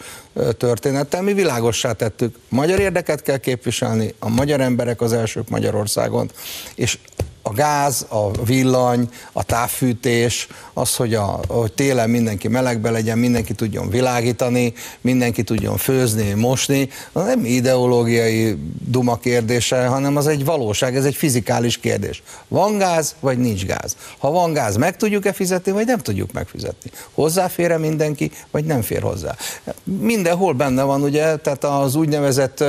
történettel. 0.58 1.22
Mi 1.22 1.32
világossá 1.32 1.92
tettük, 1.92 2.38
magyar 2.48 2.80
érdeket 2.80 3.22
kell 3.22 3.36
képviselni, 3.36 4.14
a 4.18 4.28
magyar 4.28 4.60
emberek 4.60 5.00
az 5.00 5.12
elsők 5.12 5.48
Magyarországon, 5.48 6.30
és 6.74 6.98
a 7.46 7.52
gáz, 7.52 8.06
a 8.08 8.44
villany, 8.44 9.08
a 9.32 9.42
távfűtés, 9.42 10.48
az, 10.74 10.96
hogy, 10.96 11.14
a, 11.14 11.40
hogy 11.48 11.72
télen 11.72 12.10
mindenki 12.10 12.48
melegbe 12.48 12.90
legyen, 12.90 13.18
mindenki 13.18 13.54
tudjon 13.54 13.88
világítani, 13.88 14.72
mindenki 15.00 15.42
tudjon 15.42 15.76
főzni, 15.76 16.32
mosni, 16.32 16.88
az 17.12 17.24
nem 17.24 17.44
ideológiai 17.44 18.58
duma 18.88 19.16
kérdése, 19.16 19.86
hanem 19.86 20.16
az 20.16 20.26
egy 20.26 20.44
valóság, 20.44 20.96
ez 20.96 21.04
egy 21.04 21.14
fizikális 21.14 21.78
kérdés. 21.78 22.22
Van 22.48 22.78
gáz, 22.78 23.14
vagy 23.20 23.38
nincs 23.38 23.64
gáz? 23.64 23.96
Ha 24.18 24.30
van 24.30 24.52
gáz, 24.52 24.76
meg 24.76 24.96
tudjuk-e 24.96 25.32
fizetni, 25.32 25.72
vagy 25.72 25.86
nem 25.86 25.98
tudjuk 25.98 26.32
megfizetni? 26.32 26.90
Hozzáfér-e 27.12 27.78
mindenki, 27.78 28.30
vagy 28.50 28.64
nem 28.64 28.82
fér 28.82 29.02
hozzá? 29.02 29.36
Mindenhol 29.84 30.52
benne 30.52 30.82
van, 30.82 31.02
ugye, 31.02 31.36
tehát 31.36 31.64
az 31.64 31.94
úgynevezett 31.94 32.64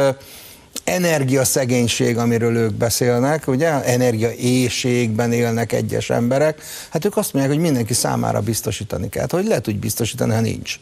energiaszegénység, 0.88 2.18
amiről 2.18 2.56
ők 2.56 2.74
beszélnek, 2.74 3.48
ugye, 3.48 3.84
energiaéjségben 3.84 5.32
élnek 5.32 5.72
egyes 5.72 6.10
emberek, 6.10 6.62
hát 6.90 7.06
ők 7.06 7.18
azt 7.18 7.34
mondják, 7.34 7.56
hogy 7.56 7.64
mindenki 7.64 7.94
számára 7.94 8.42
biztosítani 8.42 9.10
kell. 9.10 9.22
Hát 9.22 9.32
hogy 9.32 9.46
lehet 9.46 9.68
úgy 9.68 9.80
biztosítani, 9.80 10.34
ha 10.34 10.40
nincs? 10.40 10.80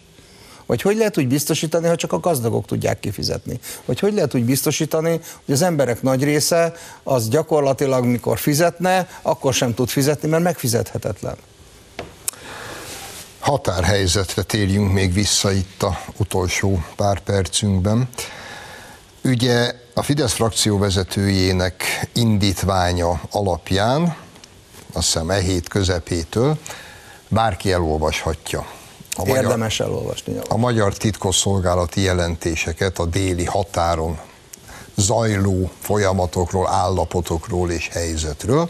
Vagy 0.65 0.81
hogy 0.81 0.97
lehet 0.97 1.17
úgy 1.17 1.27
biztosítani, 1.27 1.87
ha 1.87 1.95
csak 1.95 2.13
a 2.13 2.19
gazdagok 2.19 2.65
tudják 2.65 2.99
kifizetni? 2.99 3.59
Vagy 3.85 3.99
hogy 3.99 4.13
lehet 4.13 4.35
úgy 4.35 4.43
biztosítani, 4.43 5.19
hogy 5.45 5.53
az 5.53 5.61
emberek 5.61 6.01
nagy 6.01 6.23
része 6.23 6.73
az 7.03 7.29
gyakorlatilag 7.29 8.05
mikor 8.05 8.39
fizetne, 8.39 9.07
akkor 9.21 9.53
sem 9.53 9.73
tud 9.73 9.89
fizetni, 9.89 10.29
mert 10.29 10.43
megfizethetetlen. 10.43 11.35
Határhelyzetre 13.39 14.41
térjünk 14.41 14.91
még 14.91 15.13
vissza 15.13 15.51
itt 15.51 15.83
a 15.83 15.99
utolsó 16.17 16.83
pár 16.95 17.19
percünkben. 17.19 18.09
Ugye 19.23 19.83
a 19.97 20.01
Fidesz 20.01 20.33
frakció 20.33 20.77
vezetőjének 20.77 22.07
indítványa 22.13 23.21
alapján, 23.31 24.15
azt 24.93 25.05
hiszem 25.05 25.29
e 25.29 25.39
hét 25.39 25.67
közepétől, 25.67 26.57
bárki 27.27 27.71
elolvashatja. 27.71 28.65
A 29.15 29.27
Érdemes 29.27 29.77
magyar, 29.77 29.93
elolvasni. 29.93 30.37
A 30.49 30.57
magyar 30.57 30.93
titkosszolgálati 30.93 32.01
jelentéseket 32.01 32.99
a 32.99 33.05
déli 33.05 33.45
határon 33.45 34.19
zajló 34.95 35.71
folyamatokról, 35.79 36.67
állapotokról 36.67 37.71
és 37.71 37.89
helyzetről. 37.91 38.69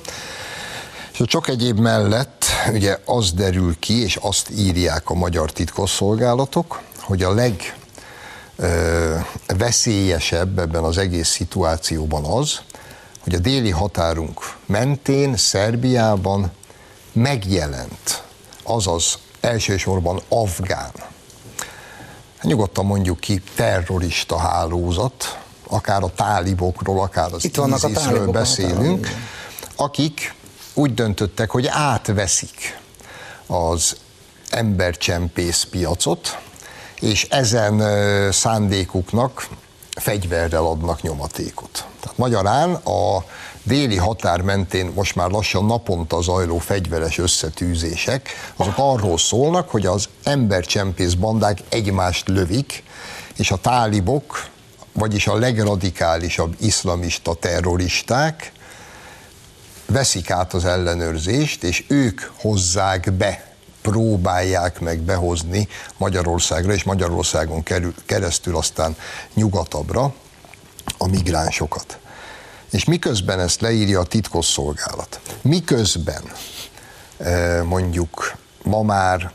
És 1.13 1.19
a 1.19 1.25
csak 1.25 1.47
egyéb 1.47 1.79
mellett 1.79 2.45
ugye 2.71 2.97
az 3.05 3.31
derül 3.31 3.79
ki, 3.79 4.01
és 4.01 4.15
azt 4.15 4.49
írják 4.49 5.09
a 5.09 5.13
magyar 5.13 5.51
titkosszolgálatok, 5.51 6.81
hogy 6.99 7.23
a 7.23 7.33
leg 7.33 7.75
veszélyesebb 9.47 10.59
ebben 10.59 10.83
az 10.83 10.97
egész 10.97 11.29
szituációban 11.29 12.23
az, 12.23 12.59
hogy 13.23 13.33
a 13.33 13.39
déli 13.39 13.69
határunk 13.69 14.55
mentén, 14.65 15.37
Szerbiában 15.37 16.51
megjelent, 17.11 18.23
azaz 18.63 19.17
elsősorban 19.39 20.21
afgán, 20.29 20.91
nyugodtan 22.41 22.85
mondjuk 22.85 23.19
ki 23.19 23.41
terrorista 23.55 24.37
hálózat, 24.37 25.39
akár 25.67 26.03
a 26.03 26.11
tálibokról, 26.15 27.01
akár 27.01 27.33
az 27.33 27.43
Itt 27.43 27.57
ISIS-ről 27.57 28.27
beszélünk, 28.27 29.07
akik 29.75 30.33
úgy 30.73 30.93
döntöttek, 30.93 31.49
hogy 31.49 31.67
átveszik 31.67 32.79
az 33.47 33.95
embercsempész 34.49 35.67
piacot, 35.69 36.37
és 36.99 37.27
ezen 37.29 37.81
szándékuknak 38.31 39.47
fegyverrel 39.99 40.65
adnak 40.65 41.01
nyomatékot. 41.01 41.85
Tehát 41.99 42.17
magyarán 42.17 42.73
a 42.73 43.23
déli 43.63 43.97
határ 43.97 44.41
mentén 44.41 44.91
most 44.95 45.15
már 45.15 45.29
lassan 45.29 45.65
naponta 45.65 46.21
zajló 46.21 46.57
fegyveres 46.57 47.17
összetűzések, 47.17 48.29
azok 48.55 48.73
arról 48.77 49.17
szólnak, 49.17 49.69
hogy 49.69 49.85
az 49.85 50.09
embercsempész 50.23 51.13
bandák 51.13 51.57
egymást 51.69 52.27
lövik, 52.27 52.83
és 53.35 53.51
a 53.51 53.55
tálibok, 53.57 54.47
vagyis 54.91 55.27
a 55.27 55.35
legradikálisabb 55.35 56.55
iszlamista 56.59 57.33
terroristák 57.33 58.51
veszik 59.85 60.31
át 60.31 60.53
az 60.53 60.65
ellenőrzést, 60.65 61.63
és 61.63 61.83
ők 61.87 62.21
hozzák 62.35 63.11
be 63.11 63.54
próbálják 63.91 64.79
meg 64.79 64.99
behozni 64.99 65.67
Magyarországra, 65.97 66.73
és 66.73 66.83
Magyarországon 66.83 67.63
kerül, 67.63 67.93
keresztül 68.05 68.55
aztán 68.55 68.95
nyugatabbra 69.33 70.13
a 70.97 71.07
migránsokat. 71.07 71.99
És 72.71 72.83
miközben 72.85 73.39
ezt 73.39 73.61
leírja 73.61 73.99
a 73.99 74.03
titkosszolgálat, 74.03 75.19
miközben 75.41 76.23
e, 77.17 77.63
mondjuk 77.63 78.35
ma 78.63 78.81
már 78.81 79.31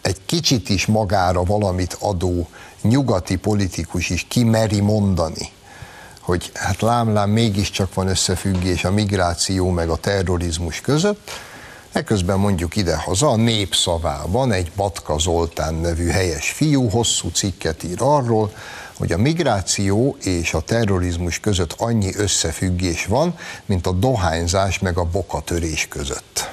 egy 0.00 0.20
kicsit 0.26 0.68
is 0.68 0.86
magára 0.86 1.42
valamit 1.42 1.96
adó 2.00 2.48
nyugati 2.82 3.36
politikus 3.36 4.10
is 4.10 4.26
kimeri 4.28 4.80
mondani, 4.80 5.52
hogy 6.20 6.50
hát 6.54 6.80
lám-lám 6.80 7.30
mégiscsak 7.30 7.94
van 7.94 8.08
összefüggés 8.08 8.84
a 8.84 8.90
migráció 8.90 9.70
meg 9.70 9.88
a 9.88 9.96
terrorizmus 9.96 10.80
között, 10.80 11.30
Ekközben 11.92 12.38
mondjuk 12.38 12.76
idehaza 12.76 13.28
a 13.28 13.36
népszavában 13.36 14.52
egy 14.52 14.72
Batka 14.76 15.18
Zoltán 15.18 15.74
nevű 15.74 16.08
helyes 16.08 16.50
fiú 16.50 16.88
hosszú 16.88 17.28
cikket 17.28 17.82
ír 17.82 17.96
arról, 17.98 18.52
hogy 18.96 19.12
a 19.12 19.18
migráció 19.18 20.16
és 20.22 20.54
a 20.54 20.60
terrorizmus 20.60 21.40
között 21.40 21.74
annyi 21.78 22.14
összefüggés 22.16 23.06
van, 23.06 23.38
mint 23.66 23.86
a 23.86 23.92
dohányzás 23.92 24.78
meg 24.78 24.98
a 24.98 25.04
bokatörés 25.04 25.88
között. 25.88 26.50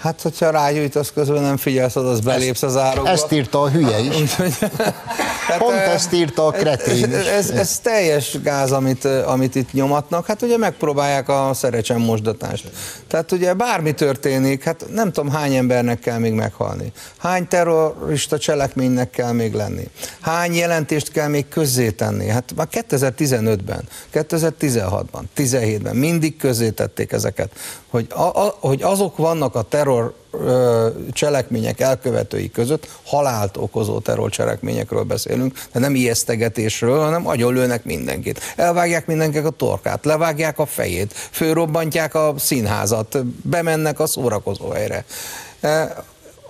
Hát, 0.00 0.22
hogyha 0.22 0.50
rágyújtasz 0.50 1.12
közben, 1.14 1.42
nem 1.42 1.56
figyelsz, 1.56 1.96
az 1.96 2.20
belépsz 2.20 2.62
az 2.62 2.76
árokba. 2.76 3.10
Ezt 3.10 3.32
írta 3.32 3.60
a 3.60 3.70
hülye 3.70 3.98
is. 3.98 4.34
hát, 5.48 5.58
Pont 5.58 5.76
ezt 5.76 6.12
írta 6.12 6.46
a 6.46 6.50
kretén 6.50 7.10
is. 7.10 7.26
Ez, 7.26 7.50
ez 7.50 7.78
teljes 7.78 8.40
gáz, 8.42 8.72
amit, 8.72 9.04
amit 9.04 9.54
itt 9.54 9.72
nyomatnak. 9.72 10.26
Hát 10.26 10.42
ugye 10.42 10.56
megpróbálják 10.56 11.28
a 11.28 11.50
szerecsen 11.54 12.00
mosdatást. 12.00 12.70
Tehát 13.08 13.32
ugye 13.32 13.54
bármi 13.54 13.94
történik, 13.94 14.64
hát 14.64 14.86
nem 14.92 15.12
tudom 15.12 15.30
hány 15.30 15.54
embernek 15.54 15.98
kell 15.98 16.18
még 16.18 16.32
meghalni. 16.32 16.92
Hány 17.18 17.48
terrorista 17.48 18.38
cselekménynek 18.38 19.10
kell 19.10 19.32
még 19.32 19.54
lenni. 19.54 19.88
Hány 20.20 20.54
jelentést 20.54 21.12
kell 21.12 21.28
még 21.28 21.48
közzétenni. 21.48 22.28
Hát 22.28 22.52
már 22.56 22.68
2015-ben, 22.70 23.82
2016-ban, 24.14 25.22
17-ben 25.36 25.96
mindig 25.96 26.36
közzétették 26.36 27.12
ezeket, 27.12 27.50
hogy, 27.90 28.06
a, 28.14 28.22
a, 28.22 28.56
hogy 28.60 28.82
azok 28.82 29.16
vannak 29.16 29.54
a 29.54 29.62
terror 29.62 29.89
terror 29.90 30.14
cselekmények 31.12 31.80
elkövetői 31.80 32.50
között 32.50 32.88
halált 33.04 33.56
okozó 33.56 33.98
terrorcselekményekről 33.98 35.02
beszélünk, 35.02 35.58
de 35.72 35.78
nem 35.78 35.94
ijesztegetésről, 35.94 37.00
hanem 37.00 37.26
agyonlőnek 37.26 37.84
mindenkit. 37.84 38.40
Elvágják 38.56 39.06
mindenkinek 39.06 39.46
a 39.46 39.50
torkát, 39.50 40.04
levágják 40.04 40.58
a 40.58 40.66
fejét, 40.66 41.12
főrobbantják 41.12 42.14
a 42.14 42.34
színházat, 42.38 43.26
bemennek 43.26 44.00
a 44.00 44.06
szórakozó 44.06 44.68
helyre. 44.68 45.04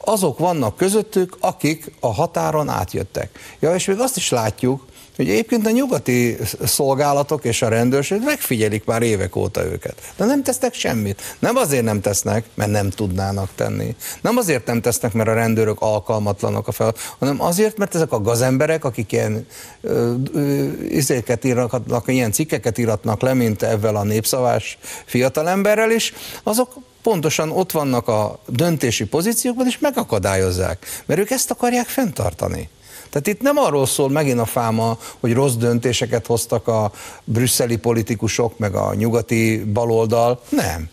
Azok 0.04 0.38
vannak 0.38 0.76
közöttük, 0.76 1.36
akik 1.40 1.92
a 2.00 2.12
határon 2.14 2.68
átjöttek. 2.68 3.38
Ja, 3.60 3.74
és 3.74 3.84
még 3.86 3.98
azt 3.98 4.16
is 4.16 4.30
látjuk, 4.30 4.84
hogy 5.20 5.30
egyébként 5.30 5.66
a 5.66 5.70
nyugati 5.70 6.36
szolgálatok 6.64 7.44
és 7.44 7.62
a 7.62 7.68
rendőrség 7.68 8.20
megfigyelik 8.24 8.84
már 8.84 9.02
évek 9.02 9.36
óta 9.36 9.64
őket. 9.64 10.12
De 10.16 10.24
nem 10.24 10.42
tesznek 10.42 10.74
semmit. 10.74 11.36
Nem 11.38 11.56
azért 11.56 11.84
nem 11.84 12.00
tesznek, 12.00 12.44
mert 12.54 12.70
nem 12.70 12.90
tudnának 12.90 13.50
tenni. 13.54 13.96
Nem 14.20 14.36
azért 14.36 14.66
nem 14.66 14.80
tesznek, 14.80 15.12
mert 15.12 15.28
a 15.28 15.34
rendőrök 15.34 15.80
alkalmatlanok 15.80 16.68
a 16.68 16.72
fel, 16.72 16.94
hanem 17.18 17.42
azért, 17.42 17.76
mert 17.76 17.94
ezek 17.94 18.12
a 18.12 18.20
gazemberek, 18.20 18.84
akik 18.84 19.12
ilyen 19.12 19.46
ö, 19.80 20.14
ö, 20.32 20.68
izéket 20.88 21.44
írnak, 21.44 22.02
ilyen 22.06 22.32
cikkeket 22.32 22.78
íratnak 22.78 23.20
le, 23.20 23.34
mint 23.34 23.62
ebben 23.62 23.96
a 23.96 24.02
népszavás 24.02 24.78
fiatalemberrel 25.04 25.90
is, 25.90 26.12
azok 26.42 26.72
pontosan 27.02 27.50
ott 27.50 27.72
vannak 27.72 28.08
a 28.08 28.38
döntési 28.46 29.04
pozíciókban, 29.04 29.66
és 29.66 29.78
megakadályozzák, 29.78 30.86
mert 31.06 31.20
ők 31.20 31.30
ezt 31.30 31.50
akarják 31.50 31.86
fenntartani. 31.86 32.68
Tehát 33.10 33.26
itt 33.26 33.40
nem 33.40 33.56
arról 33.56 33.86
szól 33.86 34.10
megint 34.10 34.38
a 34.38 34.44
fáma, 34.44 34.98
hogy 35.20 35.32
rossz 35.32 35.54
döntéseket 35.54 36.26
hoztak 36.26 36.68
a 36.68 36.92
brüsszeli 37.24 37.76
politikusok, 37.76 38.58
meg 38.58 38.74
a 38.74 38.94
nyugati 38.94 39.64
baloldal. 39.72 40.40
Nem. 40.48 40.88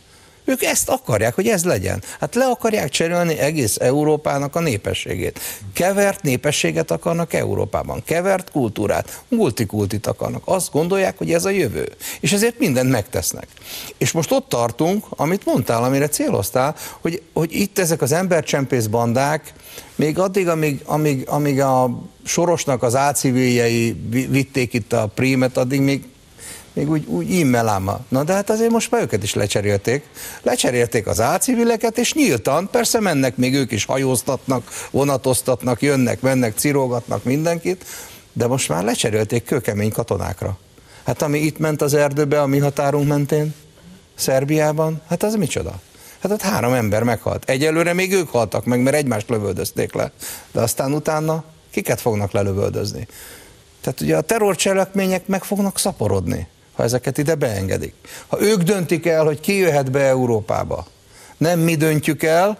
Ők 0.47 0.63
ezt 0.63 0.89
akarják, 0.89 1.35
hogy 1.35 1.47
ez 1.47 1.63
legyen. 1.63 2.03
Hát 2.19 2.35
le 2.35 2.45
akarják 2.45 2.89
cserélni 2.89 3.37
egész 3.37 3.77
Európának 3.79 4.55
a 4.55 4.59
népességét. 4.59 5.39
Kevert 5.73 6.21
népességet 6.21 6.91
akarnak 6.91 7.33
Európában, 7.33 8.03
kevert 8.05 8.51
kultúrát, 8.51 9.23
multikultit 9.27 10.07
akarnak. 10.07 10.41
Azt 10.45 10.71
gondolják, 10.71 11.17
hogy 11.17 11.31
ez 11.31 11.45
a 11.45 11.49
jövő. 11.49 11.89
És 12.19 12.31
ezért 12.31 12.59
mindent 12.59 12.89
megtesznek. 12.89 13.47
És 13.97 14.11
most 14.11 14.31
ott 14.31 14.49
tartunk, 14.49 15.05
amit 15.09 15.45
mondtál, 15.45 15.83
amire 15.83 16.07
céloztál, 16.07 16.75
hogy, 17.01 17.21
hogy 17.33 17.53
itt 17.53 17.79
ezek 17.79 18.01
az 18.01 18.11
embercsempész 18.11 18.85
bandák, 18.85 19.53
még 19.95 20.19
addig, 20.19 20.47
amíg, 20.47 20.81
amíg, 20.85 21.27
amíg 21.27 21.61
a 21.61 22.03
Sorosnak 22.25 22.83
az 22.83 22.95
áciviljei 22.95 23.91
vitték 24.29 24.73
itt 24.73 24.93
a 24.93 25.11
prímet, 25.15 25.57
addig 25.57 25.81
még 25.81 26.03
még 26.77 26.89
úgy, 26.89 27.05
úgy 27.05 27.31
immeláma. 27.31 27.99
Na 28.09 28.23
de 28.23 28.33
hát 28.33 28.49
azért 28.49 28.71
most 28.71 28.91
már 28.91 29.01
őket 29.01 29.23
is 29.23 29.33
lecserélték. 29.33 30.03
Lecserélték 30.41 31.07
az 31.07 31.21
ácivileket, 31.21 31.97
és 31.97 32.13
nyíltan, 32.13 32.69
persze 32.71 32.99
mennek 32.99 33.37
még 33.37 33.53
ők 33.53 33.71
is 33.71 33.85
hajóztatnak, 33.85 34.71
vonatoztatnak, 34.91 35.81
jönnek, 35.81 36.21
mennek, 36.21 36.57
cirógatnak 36.57 37.23
mindenkit, 37.23 37.85
de 38.33 38.47
most 38.47 38.69
már 38.69 38.83
lecserélték 38.83 39.43
kőkemény 39.43 39.91
katonákra. 39.91 40.57
Hát 41.05 41.21
ami 41.21 41.39
itt 41.39 41.57
ment 41.57 41.81
az 41.81 41.93
erdőbe, 41.93 42.41
a 42.41 42.47
mi 42.47 42.57
határunk 42.57 43.07
mentén, 43.07 43.53
Szerbiában, 44.15 45.01
hát 45.07 45.23
az 45.23 45.35
micsoda? 45.35 45.79
Hát 46.19 46.31
ott 46.31 46.41
három 46.41 46.73
ember 46.73 47.03
meghalt. 47.03 47.49
Egyelőre 47.49 47.93
még 47.93 48.13
ők 48.13 48.29
haltak 48.29 48.65
meg, 48.65 48.81
mert 48.81 48.95
egymást 48.95 49.29
lövöldözték 49.29 49.93
le. 49.93 50.11
De 50.51 50.61
aztán 50.61 50.93
utána 50.93 51.43
kiket 51.71 52.01
fognak 52.01 52.31
lelövöldözni? 52.31 53.07
Tehát 53.81 54.01
ugye 54.01 54.17
a 54.17 54.21
terrorcselekmények 54.21 55.27
meg 55.27 55.43
fognak 55.43 55.79
szaporodni 55.79 56.47
ha 56.77 56.83
ezeket 56.83 57.17
ide 57.17 57.35
beengedik. 57.35 57.93
Ha 58.27 58.41
ők 58.41 58.61
döntik 58.61 59.05
el, 59.05 59.23
hogy 59.23 59.39
ki 59.39 59.53
jöhet 59.57 59.91
be 59.91 59.99
Európába, 59.99 60.85
nem 61.37 61.59
mi 61.59 61.75
döntjük 61.75 62.23
el, 62.23 62.57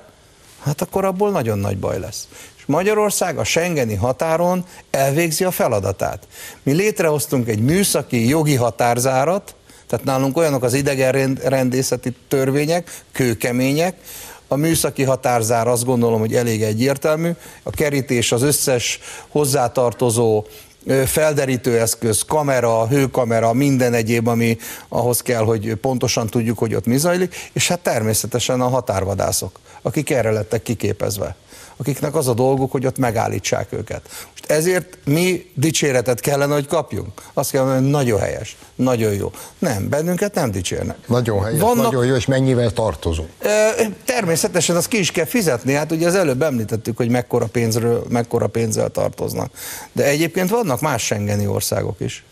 hát 0.63 0.81
akkor 0.81 1.05
abból 1.05 1.31
nagyon 1.31 1.59
nagy 1.59 1.77
baj 1.77 1.99
lesz. 1.99 2.27
És 2.57 2.65
Magyarország 2.65 3.37
a 3.37 3.43
Schengeni 3.43 3.95
határon 3.95 4.65
elvégzi 4.91 5.43
a 5.43 5.51
feladatát. 5.51 6.27
Mi 6.63 6.71
létrehoztunk 6.71 7.47
egy 7.47 7.61
műszaki 7.61 8.27
jogi 8.27 8.55
határzárat, 8.55 9.55
tehát 9.87 10.05
nálunk 10.05 10.37
olyanok 10.37 10.63
az 10.63 10.73
idegenrendészeti 10.73 12.15
törvények, 12.27 13.03
kőkemények, 13.11 13.95
a 14.47 14.55
műszaki 14.55 15.03
határzár 15.03 15.67
azt 15.67 15.85
gondolom, 15.85 16.19
hogy 16.19 16.35
elég 16.35 16.63
egyértelmű, 16.63 17.31
a 17.63 17.69
kerítés 17.69 18.31
az 18.31 18.41
összes 18.41 18.99
hozzátartozó 19.27 20.45
felderítő 21.05 21.79
eszköz, 21.79 22.23
kamera, 22.27 22.87
hőkamera, 22.87 23.53
minden 23.53 23.93
egyéb, 23.93 24.27
ami 24.27 24.57
ahhoz 24.89 25.21
kell, 25.21 25.43
hogy 25.43 25.75
pontosan 25.75 26.27
tudjuk, 26.27 26.57
hogy 26.57 26.75
ott 26.75 26.85
mi 26.85 26.97
zajlik, 26.97 27.49
és 27.53 27.67
hát 27.67 27.79
természetesen 27.79 28.61
a 28.61 28.67
határvadászok, 28.67 29.59
akik 29.81 30.09
erre 30.09 30.31
lettek 30.31 30.61
kiképezve 30.61 31.35
akiknek 31.77 32.15
az 32.15 32.27
a 32.27 32.33
dolguk, 32.33 32.71
hogy 32.71 32.85
ott 32.85 32.97
megállítsák 32.97 33.73
őket. 33.73 34.01
Most 34.31 34.51
ezért 34.51 34.97
mi 35.05 35.51
dicséretet 35.53 36.19
kellene, 36.19 36.53
hogy 36.53 36.67
kapjunk. 36.67 37.21
Azt 37.33 37.51
kell 37.51 37.61
mondani, 37.61 37.83
hogy 37.83 37.91
nagyon 37.91 38.19
helyes, 38.19 38.57
nagyon 38.75 39.13
jó. 39.13 39.31
Nem, 39.59 39.89
bennünket 39.89 40.33
nem 40.33 40.51
dicsérnek. 40.51 40.97
Nagyon 41.07 41.43
helyes, 41.43 41.59
Vannak, 41.59 41.83
nagyon 41.83 42.05
jó, 42.05 42.15
és 42.15 42.25
mennyivel 42.25 42.71
tartozunk? 42.71 43.29
Természetesen 44.05 44.75
azt 44.75 44.87
ki 44.87 44.99
is 44.99 45.11
kell 45.11 45.25
fizetni, 45.25 45.73
hát 45.73 45.91
ugye 45.91 46.07
az 46.07 46.15
előbb 46.15 46.41
említettük, 46.41 46.97
hogy 46.97 47.09
mekkora, 47.09 47.45
pénzről, 47.45 48.05
mekkora 48.09 48.47
pénzzel 48.47 48.89
tartoznak. 48.89 49.51
De 49.91 50.03
egyébként 50.05 50.49
vannak 50.49 50.81
más 50.81 51.03
Schengeni 51.03 51.47
országok 51.47 51.99
is. 51.99 52.23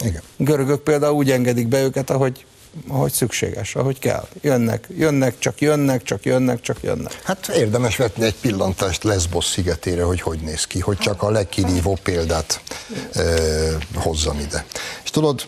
Igen. 0.00 0.22
Görögök 0.36 0.82
például 0.82 1.14
úgy 1.14 1.30
engedik 1.30 1.68
be 1.68 1.82
őket, 1.82 2.10
ahogy 2.10 2.44
ahogy 2.88 3.12
szükséges, 3.12 3.74
ahogy 3.74 3.98
kell. 3.98 4.28
Jönnek, 4.40 4.86
jönnek, 4.96 5.38
csak 5.38 5.60
jönnek, 5.60 6.02
csak 6.02 6.24
jönnek, 6.24 6.60
csak 6.60 6.76
jönnek. 6.82 7.20
Hát 7.22 7.48
érdemes 7.48 7.96
vetni 7.96 8.24
egy 8.24 8.34
pillantást 8.34 9.04
Lesbos 9.04 9.44
szigetére, 9.44 10.02
hogy 10.02 10.20
hogy 10.20 10.40
néz 10.40 10.64
ki, 10.64 10.80
hogy 10.80 10.98
csak 10.98 11.22
a 11.22 11.30
legkirívóbb 11.30 12.00
példát 12.00 12.60
e, 13.12 13.22
hozzam 13.94 14.38
ide. 14.38 14.64
És 15.04 15.10
tudod, 15.10 15.46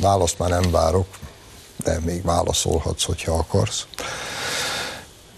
választ 0.00 0.38
már 0.38 0.50
nem 0.50 0.70
várok, 0.70 1.06
de 1.76 1.98
még 2.04 2.22
válaszolhatsz, 2.22 3.04
hogyha 3.04 3.32
akarsz. 3.32 3.86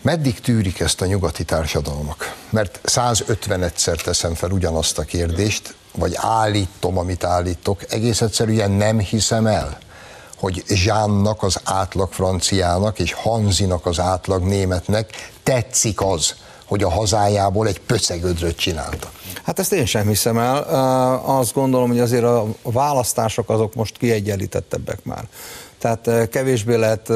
Meddig 0.02 0.40
tűrik 0.40 0.80
ezt 0.80 1.00
a 1.00 1.06
nyugati 1.06 1.44
társadalmak? 1.44 2.34
Mert 2.50 2.80
150-szer 2.84 4.02
teszem 4.02 4.34
fel 4.34 4.50
ugyanazt 4.50 4.98
a 4.98 5.02
kérdést, 5.02 5.74
vagy 5.94 6.12
állítom, 6.16 6.98
amit 6.98 7.24
állítok, 7.24 7.92
egész 7.92 8.20
egyszerűen 8.20 8.70
nem 8.70 8.98
hiszem 8.98 9.46
el 9.46 9.78
hogy 10.38 10.64
Zsánnak, 10.68 11.42
az 11.42 11.60
átlag 11.64 12.12
franciának, 12.12 12.98
és 12.98 13.12
Hanzinak, 13.12 13.86
az 13.86 14.00
átlag 14.00 14.42
németnek 14.42 15.30
tetszik 15.42 16.00
az, 16.00 16.34
hogy 16.64 16.82
a 16.82 16.90
hazájából 16.90 17.66
egy 17.66 17.80
pöcegödröt 17.80 18.56
csináltak. 18.56 19.10
Hát 19.42 19.58
ezt 19.58 19.72
én 19.72 19.86
sem 19.86 20.06
hiszem 20.06 20.38
el. 20.38 20.56
Azt 21.24 21.54
gondolom, 21.54 21.88
hogy 21.88 22.00
azért 22.00 22.24
a 22.24 22.46
választások 22.62 23.50
azok 23.50 23.74
most 23.74 23.98
kiegyenlítettebbek 23.98 25.04
már. 25.04 25.24
Tehát 25.78 26.28
kevésbé 26.28 26.74
lehet 26.74 27.08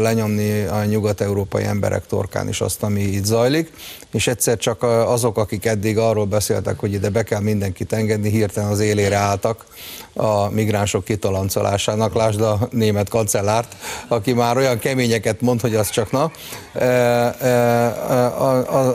lenyomni 0.00 0.64
a 0.64 0.84
nyugat-európai 0.84 1.64
emberek 1.64 2.06
torkán 2.06 2.48
is 2.48 2.60
azt, 2.60 2.82
ami 2.82 3.00
itt 3.00 3.24
zajlik, 3.24 3.72
és 4.12 4.26
egyszer 4.26 4.56
csak 4.56 4.82
azok, 4.82 5.38
akik 5.38 5.66
eddig 5.66 5.98
arról 5.98 6.24
beszéltek, 6.24 6.78
hogy 6.78 6.92
ide 6.92 7.08
be 7.08 7.22
kell 7.22 7.40
mindenkit 7.40 7.92
engedni, 7.92 8.30
hirtelen 8.30 8.70
az 8.70 8.80
élére 8.80 9.16
álltak 9.16 9.64
a 10.14 10.50
migránsok 10.50 11.04
kitalancolásának. 11.04 12.14
Lásd 12.14 12.40
a 12.40 12.68
német 12.70 13.08
kancellárt, 13.08 13.76
aki 14.08 14.32
már 14.32 14.56
olyan 14.56 14.78
keményeket 14.78 15.40
mond, 15.40 15.60
hogy 15.60 15.74
az 15.74 15.90
csak 15.90 16.10
na. 16.10 16.30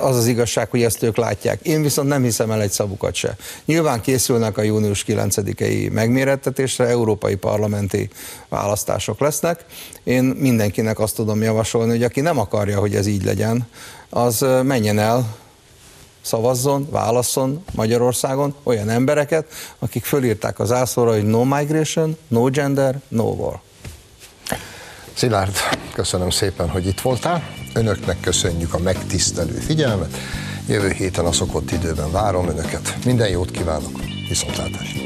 Az 0.01 0.15
az 0.15 0.27
igazság, 0.27 0.69
hogy 0.69 0.83
ezt 0.83 1.03
ők 1.03 1.17
látják. 1.17 1.59
Én 1.61 1.81
viszont 1.81 2.07
nem 2.07 2.23
hiszem 2.23 2.51
el 2.51 2.61
egy 2.61 2.71
szavukat 2.71 3.13
se. 3.13 3.35
Nyilván 3.65 4.01
készülnek 4.01 4.57
a 4.57 4.61
június 4.61 5.05
9-i 5.07 5.91
megmérettetésre, 5.91 6.85
európai 6.85 7.35
parlamenti 7.35 8.09
választások 8.55 9.19
lesznek. 9.19 9.65
Én 10.03 10.23
mindenkinek 10.23 10.99
azt 10.99 11.15
tudom 11.15 11.41
javasolni, 11.41 11.91
hogy 11.91 12.03
aki 12.03 12.21
nem 12.21 12.39
akarja, 12.39 12.79
hogy 12.79 12.95
ez 12.95 13.07
így 13.07 13.23
legyen, 13.23 13.67
az 14.09 14.45
menjen 14.63 14.99
el, 14.99 15.35
szavazzon, 16.21 16.87
válasszon 16.89 17.63
Magyarországon 17.73 18.55
olyan 18.63 18.89
embereket, 18.89 19.45
akik 19.79 20.05
fölírták 20.05 20.59
az 20.59 20.71
ászlóra, 20.71 21.11
hogy 21.11 21.25
no 21.25 21.43
migration, 21.43 22.17
no 22.27 22.49
gender, 22.49 22.99
no 23.07 23.23
war. 23.23 23.59
Szilárd, 25.13 25.55
köszönöm 25.93 26.29
szépen, 26.29 26.69
hogy 26.69 26.85
itt 26.87 27.01
voltál. 27.01 27.43
Önöknek 27.73 28.19
köszönjük 28.19 28.73
a 28.73 28.77
megtisztelő 28.79 29.53
figyelmet. 29.53 30.17
Jövő 30.67 30.89
héten 30.89 31.25
a 31.25 31.31
szokott 31.31 31.71
időben 31.71 32.11
várom 32.11 32.47
Önöket. 32.47 32.95
Minden 33.05 33.29
jót 33.29 33.51
kívánok, 33.51 33.99
viszontlátásra! 34.27 35.01